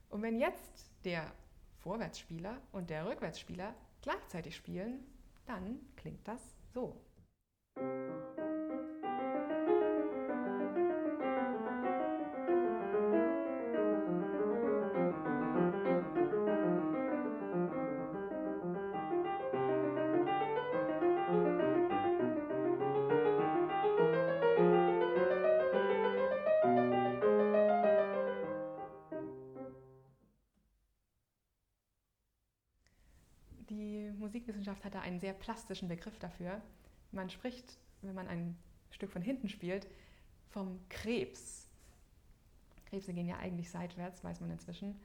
Und 0.09 0.21
wenn 0.21 0.39
jetzt 0.39 0.91
der 1.03 1.33
Vorwärtsspieler 1.79 2.61
und 2.71 2.91
der 2.91 3.07
Rückwärtsspieler 3.07 3.73
gleichzeitig 4.03 4.55
spielen, 4.55 5.03
dann 5.47 5.79
klingt 5.95 6.27
das 6.27 6.41
so. 6.75 6.95
Plastischen 35.39 35.87
Begriff 35.87 36.17
dafür. 36.19 36.61
Man 37.11 37.29
spricht, 37.29 37.77
wenn 38.01 38.15
man 38.15 38.27
ein 38.27 38.57
Stück 38.91 39.11
von 39.11 39.21
hinten 39.21 39.49
spielt, 39.49 39.87
vom 40.49 40.79
Krebs. 40.89 41.67
Krebse 42.85 43.13
gehen 43.13 43.27
ja 43.27 43.37
eigentlich 43.37 43.69
seitwärts, 43.69 44.23
weiß 44.23 44.39
man 44.41 44.51
inzwischen, 44.51 44.99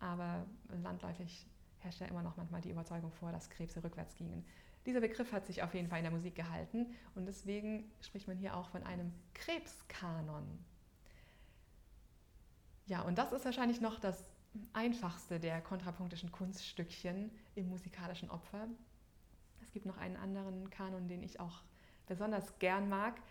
aber 0.00 0.44
landläufig 0.82 1.46
herrscht 1.78 2.00
ja 2.00 2.06
immer 2.06 2.22
noch 2.22 2.36
manchmal 2.36 2.60
die 2.60 2.70
Überzeugung 2.70 3.12
vor, 3.12 3.32
dass 3.32 3.48
Krebse 3.50 3.82
rückwärts 3.82 4.16
gingen. 4.16 4.44
Dieser 4.86 5.00
Begriff 5.00 5.32
hat 5.32 5.46
sich 5.46 5.62
auf 5.62 5.74
jeden 5.74 5.88
Fall 5.88 5.98
in 5.98 6.04
der 6.04 6.12
Musik 6.12 6.34
gehalten 6.34 6.94
und 7.14 7.26
deswegen 7.26 7.90
spricht 8.00 8.26
man 8.26 8.36
hier 8.36 8.56
auch 8.56 8.68
von 8.70 8.82
einem 8.82 9.12
Krebskanon. 9.34 10.46
Ja, 12.86 13.02
und 13.02 13.18
das 13.18 13.32
ist 13.32 13.44
wahrscheinlich 13.44 13.80
noch 13.80 14.00
das 14.00 14.30
einfachste 14.72 15.38
der 15.38 15.60
kontrapunktischen 15.60 16.32
Kunststückchen 16.32 17.30
im 17.54 17.68
musikalischen 17.68 18.30
Opfer. 18.30 18.66
Gibt 19.78 19.86
noch 19.86 19.98
einen 19.98 20.16
anderen 20.16 20.70
Kanon, 20.70 21.06
den 21.06 21.22
ich 21.22 21.38
auch 21.38 21.62
besonders 22.08 22.58
gern 22.58 22.88
mag 22.88 23.22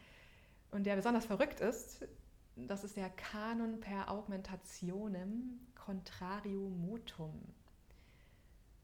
und 0.71 0.85
der 0.85 0.95
besonders 0.95 1.25
verrückt 1.25 1.59
ist. 1.59 2.07
Das 2.55 2.85
ist 2.85 2.95
der 2.95 3.09
Kanon 3.09 3.81
per 3.81 4.09
Augmentationem 4.09 5.59
contrario 5.75 6.69
motum. 6.69 7.33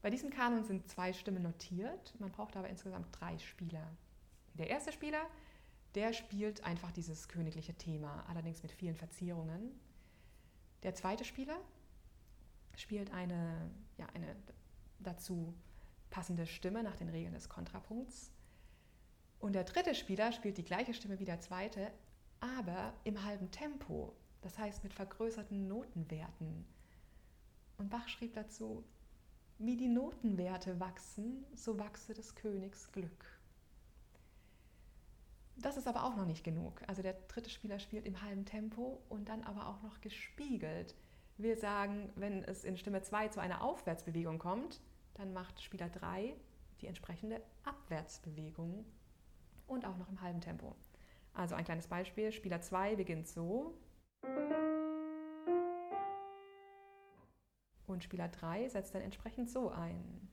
Bei 0.02 0.10
diesem 0.10 0.28
Kanon 0.28 0.64
sind 0.64 0.90
zwei 0.90 1.14
Stimmen 1.14 1.42
notiert, 1.42 2.14
man 2.18 2.30
braucht 2.30 2.54
aber 2.54 2.68
insgesamt 2.68 3.08
drei 3.18 3.38
Spieler. 3.38 3.96
Der 4.52 4.68
erste 4.68 4.92
Spieler, 4.92 5.24
der 5.94 6.12
spielt 6.12 6.64
einfach 6.64 6.92
dieses 6.92 7.28
königliche 7.28 7.72
Thema, 7.72 8.26
allerdings 8.28 8.62
mit 8.62 8.72
vielen 8.72 8.94
Verzierungen. 8.94 9.70
Der 10.82 10.94
zweite 10.94 11.24
Spieler, 11.24 11.58
spielt 12.76 13.10
eine, 13.10 13.70
ja, 13.96 14.04
eine 14.12 14.36
dazu 14.98 15.54
passende 16.14 16.46
Stimme 16.46 16.84
nach 16.84 16.94
den 16.94 17.08
Regeln 17.08 17.34
des 17.34 17.48
Kontrapunkts. 17.48 18.30
Und 19.40 19.52
der 19.52 19.64
dritte 19.64 19.96
Spieler 19.96 20.30
spielt 20.30 20.58
die 20.58 20.64
gleiche 20.64 20.94
Stimme 20.94 21.18
wie 21.18 21.24
der 21.24 21.40
zweite, 21.40 21.90
aber 22.38 22.94
im 23.02 23.24
halben 23.24 23.50
Tempo, 23.50 24.14
das 24.40 24.56
heißt 24.56 24.84
mit 24.84 24.94
vergrößerten 24.94 25.66
Notenwerten. 25.66 26.64
Und 27.78 27.90
Bach 27.90 28.08
schrieb 28.08 28.32
dazu, 28.34 28.84
wie 29.58 29.76
die 29.76 29.88
Notenwerte 29.88 30.78
wachsen, 30.78 31.44
so 31.56 31.80
wachse 31.80 32.14
des 32.14 32.36
Königs 32.36 32.92
Glück. 32.92 33.40
Das 35.56 35.76
ist 35.76 35.88
aber 35.88 36.04
auch 36.04 36.14
noch 36.14 36.26
nicht 36.26 36.44
genug. 36.44 36.80
Also 36.86 37.02
der 37.02 37.14
dritte 37.26 37.50
Spieler 37.50 37.80
spielt 37.80 38.06
im 38.06 38.22
halben 38.22 38.44
Tempo 38.44 39.02
und 39.08 39.28
dann 39.28 39.42
aber 39.42 39.66
auch 39.66 39.82
noch 39.82 40.00
gespiegelt. 40.00 40.94
Wir 41.38 41.56
sagen, 41.56 42.12
wenn 42.14 42.44
es 42.44 42.62
in 42.62 42.76
Stimme 42.76 43.02
2 43.02 43.30
zu 43.30 43.40
einer 43.40 43.62
Aufwärtsbewegung 43.62 44.38
kommt, 44.38 44.80
dann 45.14 45.32
macht 45.32 45.62
Spieler 45.62 45.88
3 45.88 46.34
die 46.80 46.86
entsprechende 46.86 47.40
Abwärtsbewegung 47.64 48.84
und 49.66 49.86
auch 49.86 49.96
noch 49.96 50.08
im 50.08 50.20
halben 50.20 50.40
Tempo. 50.40 50.74
Also 51.32 51.54
ein 51.54 51.64
kleines 51.64 51.86
Beispiel. 51.86 52.32
Spieler 52.32 52.60
2 52.60 52.96
beginnt 52.96 53.28
so. 53.28 53.78
Und 57.86 58.02
Spieler 58.02 58.28
3 58.28 58.68
setzt 58.68 58.94
dann 58.94 59.02
entsprechend 59.02 59.50
so 59.50 59.70
ein. 59.70 60.28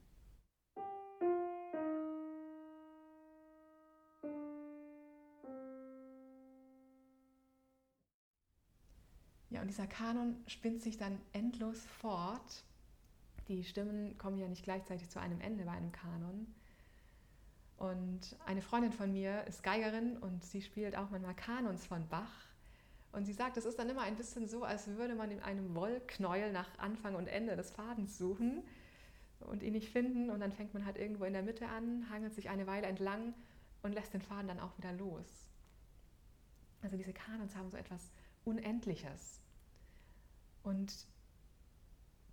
und 9.61 9.67
dieser 9.67 9.87
Kanon 9.87 10.43
spinnt 10.47 10.81
sich 10.81 10.97
dann 10.97 11.19
endlos 11.33 11.85
fort. 11.85 12.63
Die 13.51 13.65
Stimmen 13.65 14.17
kommen 14.17 14.37
ja 14.39 14.47
nicht 14.47 14.63
gleichzeitig 14.63 15.09
zu 15.09 15.19
einem 15.19 15.41
Ende 15.41 15.65
bei 15.65 15.71
einem 15.71 15.91
Kanon. 15.91 16.47
Und 17.75 18.37
eine 18.45 18.61
Freundin 18.61 18.93
von 18.93 19.11
mir 19.11 19.45
ist 19.45 19.61
Geigerin 19.61 20.15
und 20.19 20.41
sie 20.45 20.61
spielt 20.61 20.95
auch 20.95 21.09
manchmal 21.09 21.35
Kanons 21.35 21.85
von 21.85 22.07
Bach. 22.07 22.31
Und 23.11 23.25
sie 23.25 23.33
sagt, 23.33 23.57
es 23.57 23.65
ist 23.65 23.77
dann 23.77 23.89
immer 23.89 24.03
ein 24.03 24.15
bisschen 24.15 24.47
so, 24.47 24.63
als 24.63 24.87
würde 24.87 25.15
man 25.15 25.31
in 25.31 25.41
einem 25.41 25.75
Wollknäuel 25.75 26.53
nach 26.53 26.79
Anfang 26.79 27.15
und 27.15 27.27
Ende 27.27 27.57
des 27.57 27.71
Fadens 27.71 28.17
suchen 28.17 28.63
und 29.41 29.63
ihn 29.63 29.73
nicht 29.73 29.89
finden. 29.89 30.29
Und 30.29 30.39
dann 30.39 30.53
fängt 30.53 30.73
man 30.73 30.85
halt 30.85 30.97
irgendwo 30.97 31.25
in 31.25 31.33
der 31.33 31.43
Mitte 31.43 31.67
an, 31.67 32.09
hangelt 32.09 32.33
sich 32.33 32.49
eine 32.49 32.67
Weile 32.67 32.87
entlang 32.87 33.33
und 33.81 33.93
lässt 33.93 34.13
den 34.13 34.21
Faden 34.21 34.47
dann 34.47 34.61
auch 34.61 34.77
wieder 34.77 34.93
los. 34.93 35.49
Also 36.81 36.95
diese 36.95 37.11
Kanons 37.11 37.53
haben 37.57 37.69
so 37.69 37.75
etwas 37.75 38.11
Unendliches. 38.45 39.41
Und 40.63 41.11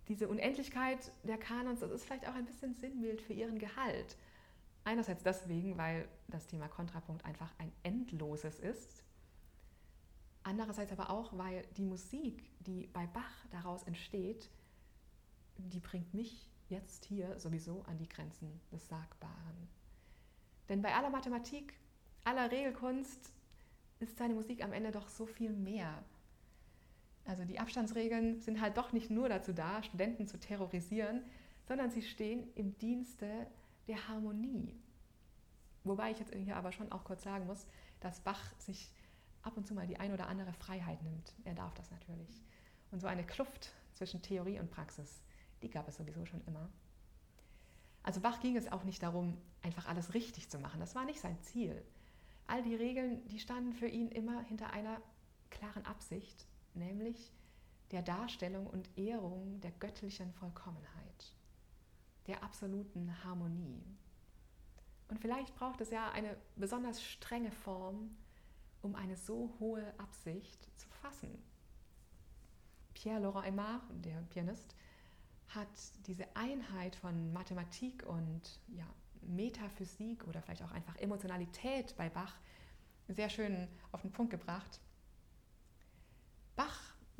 diese 0.09 0.27
Unendlichkeit 0.27 1.11
der 1.23 1.37
Kanons, 1.37 1.79
das 1.79 1.91
ist 1.91 2.05
vielleicht 2.05 2.27
auch 2.27 2.33
ein 2.33 2.45
bisschen 2.45 2.73
Sinnbild 2.73 3.21
für 3.21 3.33
ihren 3.33 3.59
Gehalt. 3.59 4.17
Einerseits 4.83 5.23
deswegen, 5.23 5.77
weil 5.77 6.07
das 6.27 6.47
Thema 6.47 6.67
Kontrapunkt 6.67 7.23
einfach 7.23 7.53
ein 7.59 7.71
endloses 7.83 8.59
ist. 8.59 9.03
Andererseits 10.41 10.91
aber 10.91 11.11
auch, 11.11 11.37
weil 11.37 11.63
die 11.77 11.83
Musik, 11.83 12.49
die 12.61 12.87
bei 12.87 13.05
Bach 13.05 13.45
daraus 13.51 13.83
entsteht, 13.83 14.49
die 15.57 15.79
bringt 15.79 16.13
mich 16.13 16.49
jetzt 16.69 17.05
hier 17.05 17.39
sowieso 17.39 17.83
an 17.83 17.97
die 17.99 18.07
Grenzen 18.07 18.59
des 18.71 18.87
Sagbaren. 18.87 19.67
Denn 20.69 20.81
bei 20.81 20.93
aller 20.93 21.09
Mathematik, 21.09 21.73
aller 22.23 22.49
Regelkunst 22.51 23.31
ist 23.99 24.17
seine 24.17 24.33
Musik 24.33 24.63
am 24.63 24.73
Ende 24.73 24.91
doch 24.91 25.09
so 25.09 25.25
viel 25.25 25.51
mehr 25.51 26.03
also 27.29 27.45
die 27.45 27.59
Abstandsregeln 27.59 28.41
sind 28.41 28.59
halt 28.59 28.75
doch 28.75 28.91
nicht 28.91 29.11
nur 29.11 29.29
dazu 29.29 29.53
da, 29.53 29.83
Studenten 29.83 30.25
zu 30.25 30.39
terrorisieren, 30.39 31.21
sondern 31.67 31.91
sie 31.91 32.01
stehen 32.01 32.51
im 32.55 32.75
Dienste 32.79 33.45
der 33.87 34.07
Harmonie. 34.07 34.75
Wobei 35.83 36.09
ich 36.09 36.17
jetzt 36.17 36.33
hier 36.33 36.55
aber 36.55 36.71
schon 36.71 36.91
auch 36.91 37.03
kurz 37.03 37.21
sagen 37.21 37.45
muss, 37.45 37.67
dass 37.99 38.21
Bach 38.21 38.41
sich 38.57 38.91
ab 39.43 39.55
und 39.57 39.67
zu 39.67 39.75
mal 39.75 39.85
die 39.85 39.99
ein 39.99 40.11
oder 40.11 40.27
andere 40.27 40.53
Freiheit 40.53 41.03
nimmt. 41.03 41.35
Er 41.43 41.53
darf 41.53 41.75
das 41.75 41.91
natürlich. 41.91 42.41
Und 42.89 42.99
so 42.99 43.05
eine 43.05 43.23
Kluft 43.23 43.73
zwischen 43.93 44.23
Theorie 44.23 44.59
und 44.59 44.71
Praxis, 44.71 45.21
die 45.61 45.69
gab 45.69 45.87
es 45.87 45.97
sowieso 45.97 46.25
schon 46.25 46.41
immer. 46.47 46.67
Also 48.01 48.21
Bach 48.21 48.39
ging 48.39 48.57
es 48.57 48.71
auch 48.71 48.85
nicht 48.85 49.03
darum, 49.03 49.37
einfach 49.61 49.87
alles 49.87 50.15
richtig 50.15 50.49
zu 50.49 50.57
machen. 50.57 50.79
Das 50.79 50.95
war 50.95 51.05
nicht 51.05 51.19
sein 51.19 51.39
Ziel. 51.41 51.79
All 52.47 52.63
die 52.63 52.73
Regeln, 52.73 53.23
die 53.27 53.37
standen 53.37 53.73
für 53.73 53.87
ihn 53.87 54.07
immer 54.07 54.41
hinter 54.41 54.73
einer 54.73 54.99
klaren 55.51 55.85
Absicht 55.85 56.48
nämlich 56.75 57.33
der 57.91 58.01
Darstellung 58.01 58.67
und 58.67 58.89
Ehrung 58.97 59.59
der 59.61 59.71
göttlichen 59.71 60.31
Vollkommenheit, 60.33 61.35
der 62.27 62.43
absoluten 62.43 63.23
Harmonie. 63.23 63.83
Und 65.07 65.19
vielleicht 65.19 65.55
braucht 65.55 65.81
es 65.81 65.89
ja 65.89 66.11
eine 66.11 66.37
besonders 66.55 67.01
strenge 67.01 67.51
Form, 67.51 68.15
um 68.81 68.95
eine 68.95 69.17
so 69.17 69.55
hohe 69.59 69.93
Absicht 69.99 70.67
zu 70.77 70.87
fassen. 71.01 71.43
Pierre-Laurent 72.93 73.47
Aymar, 73.47 73.81
der 73.89 74.21
Pianist, 74.29 74.75
hat 75.47 75.67
diese 76.05 76.25
Einheit 76.35 76.95
von 76.95 77.33
Mathematik 77.33 78.05
und 78.05 78.59
ja, 78.67 78.85
Metaphysik 79.21 80.27
oder 80.27 80.41
vielleicht 80.41 80.63
auch 80.63 80.71
einfach 80.71 80.95
Emotionalität 80.97 81.95
bei 81.97 82.09
Bach 82.09 82.37
sehr 83.07 83.29
schön 83.29 83.67
auf 83.91 84.01
den 84.01 84.11
Punkt 84.11 84.31
gebracht. 84.31 84.79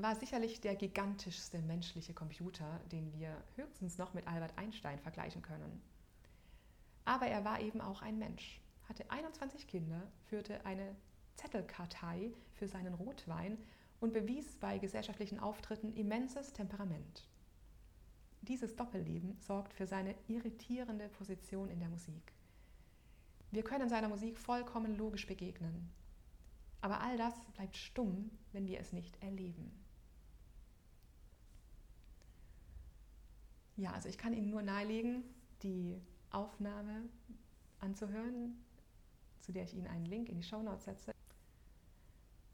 War 0.02 0.16
sicherlich 0.16 0.62
der 0.62 0.76
gigantischste 0.76 1.62
menschliche 1.62 2.14
Computer, 2.14 2.80
den 2.90 3.12
wir 3.12 3.36
höchstens 3.58 3.98
noch 3.98 4.14
mit 4.14 4.26
Albert 4.28 4.58
Einstein 4.58 4.98
vergleichen 4.98 5.42
können. 5.42 5.82
Aber 7.04 7.28
er 7.28 7.44
war 7.44 7.60
eben 7.60 7.82
auch 7.82 8.02
ein 8.02 8.18
Mensch, 8.18 8.62
hatte 8.88 9.12
21 9.12 9.68
Kinder, 9.68 10.10
führte 10.30 10.66
eine 10.66 10.96
Zettelkartei 11.36 12.32
für 12.54 12.70
seinen 12.70 12.94
Rotwein 12.94 13.58
und 14.00 14.14
bewies 14.14 14.56
bei 14.56 14.78
gesellschaftlichen 14.78 15.38
Auftritten 15.38 15.92
immenses 15.92 16.54
Temperament. 16.54 17.28
Dieses 18.44 18.78
Doppelleben 18.78 19.36
sorgt 19.42 19.74
für 19.74 19.86
seine 19.86 20.16
irritierende 20.30 21.10
Position 21.10 21.70
in 21.70 21.82
der 21.82 21.90
Musik. 21.90 22.32
Wir 23.52 23.64
können 23.64 23.90
seiner 23.90 24.08
Musik 24.08 24.38
vollkommen 24.38 24.96
logisch 24.96 25.28
begegnen, 25.28 25.92
aber 26.80 27.02
all 27.02 27.18
das 27.18 27.34
bleibt 27.52 27.76
stumm, 27.76 28.32
wenn 28.54 28.66
wir 28.66 28.80
es 28.80 28.94
nicht 28.94 29.22
erleben. 29.22 29.89
Ja, 33.80 33.94
also 33.94 34.10
ich 34.10 34.18
kann 34.18 34.34
Ihnen 34.34 34.50
nur 34.50 34.62
nahelegen, 34.62 35.24
die 35.64 36.02
Aufnahme 36.32 37.08
anzuhören, 37.80 38.62
zu 39.40 39.54
der 39.54 39.64
ich 39.64 39.74
Ihnen 39.74 39.88
einen 39.88 40.06
Link 40.06 40.28
in 40.28 40.36
die 40.36 40.44
Show 40.44 40.62
Notes 40.62 40.84
setze. 40.84 41.14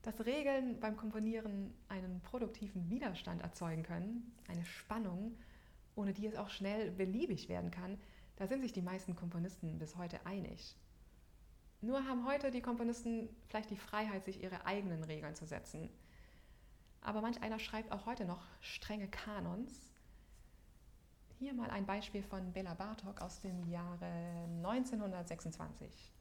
Dass 0.03 0.23
Regeln 0.23 0.79
beim 0.79 0.95
Komponieren 0.95 1.73
einen 1.89 2.21
produktiven 2.21 2.91
Widerstand 2.91 3.41
erzeugen 3.41 3.81
können, 3.81 4.35
eine 4.47 4.63
Spannung, 4.65 5.35
ohne 5.95 6.13
die 6.13 6.27
es 6.27 6.35
auch 6.35 6.51
schnell 6.51 6.91
beliebig 6.91 7.49
werden 7.49 7.71
kann, 7.71 7.97
da 8.35 8.45
sind 8.45 8.61
sich 8.61 8.73
die 8.73 8.83
meisten 8.83 9.15
Komponisten 9.15 9.79
bis 9.79 9.95
heute 9.95 10.23
einig. 10.27 10.77
Nur 11.81 12.05
haben 12.05 12.27
heute 12.27 12.51
die 12.51 12.61
Komponisten 12.61 13.29
vielleicht 13.47 13.71
die 13.71 13.77
Freiheit, 13.77 14.25
sich 14.25 14.43
ihre 14.43 14.67
eigenen 14.67 15.03
Regeln 15.03 15.33
zu 15.33 15.47
setzen. 15.47 15.89
Aber 17.01 17.21
manch 17.21 17.41
einer 17.41 17.57
schreibt 17.57 17.91
auch 17.91 18.05
heute 18.05 18.25
noch 18.25 18.45
strenge 18.61 19.07
Kanons. 19.07 19.94
Hier 21.38 21.54
mal 21.54 21.69
ein 21.69 21.86
Beispiel 21.86 22.24
von 22.24 22.54
Bela 22.54 22.74
Bartok 22.76 23.21
aus 23.21 23.41
dem 23.41 23.67
Jahre 23.69 24.06
1926. 24.63 26.14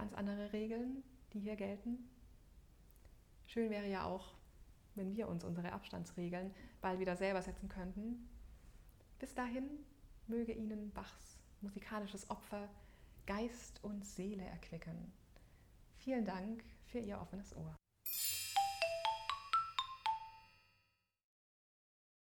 ganz 0.00 0.14
andere 0.14 0.50
Regeln, 0.54 1.02
die 1.34 1.40
hier 1.40 1.56
gelten. 1.56 2.08
Schön 3.44 3.68
wäre 3.68 3.86
ja 3.86 4.06
auch, 4.06 4.32
wenn 4.94 5.14
wir 5.14 5.28
uns 5.28 5.44
unsere 5.44 5.72
Abstandsregeln 5.72 6.54
bald 6.80 7.00
wieder 7.00 7.16
selber 7.16 7.42
setzen 7.42 7.68
könnten. 7.68 8.26
Bis 9.18 9.34
dahin 9.34 9.68
möge 10.26 10.52
Ihnen 10.52 10.90
Bachs 10.92 11.38
musikalisches 11.60 12.30
Opfer 12.30 12.70
Geist 13.26 13.84
und 13.84 14.06
Seele 14.06 14.44
erquicken. 14.44 15.12
Vielen 15.98 16.24
Dank 16.24 16.64
für 16.86 16.98
Ihr 16.98 17.20
offenes 17.20 17.54
Ohr. 17.54 17.76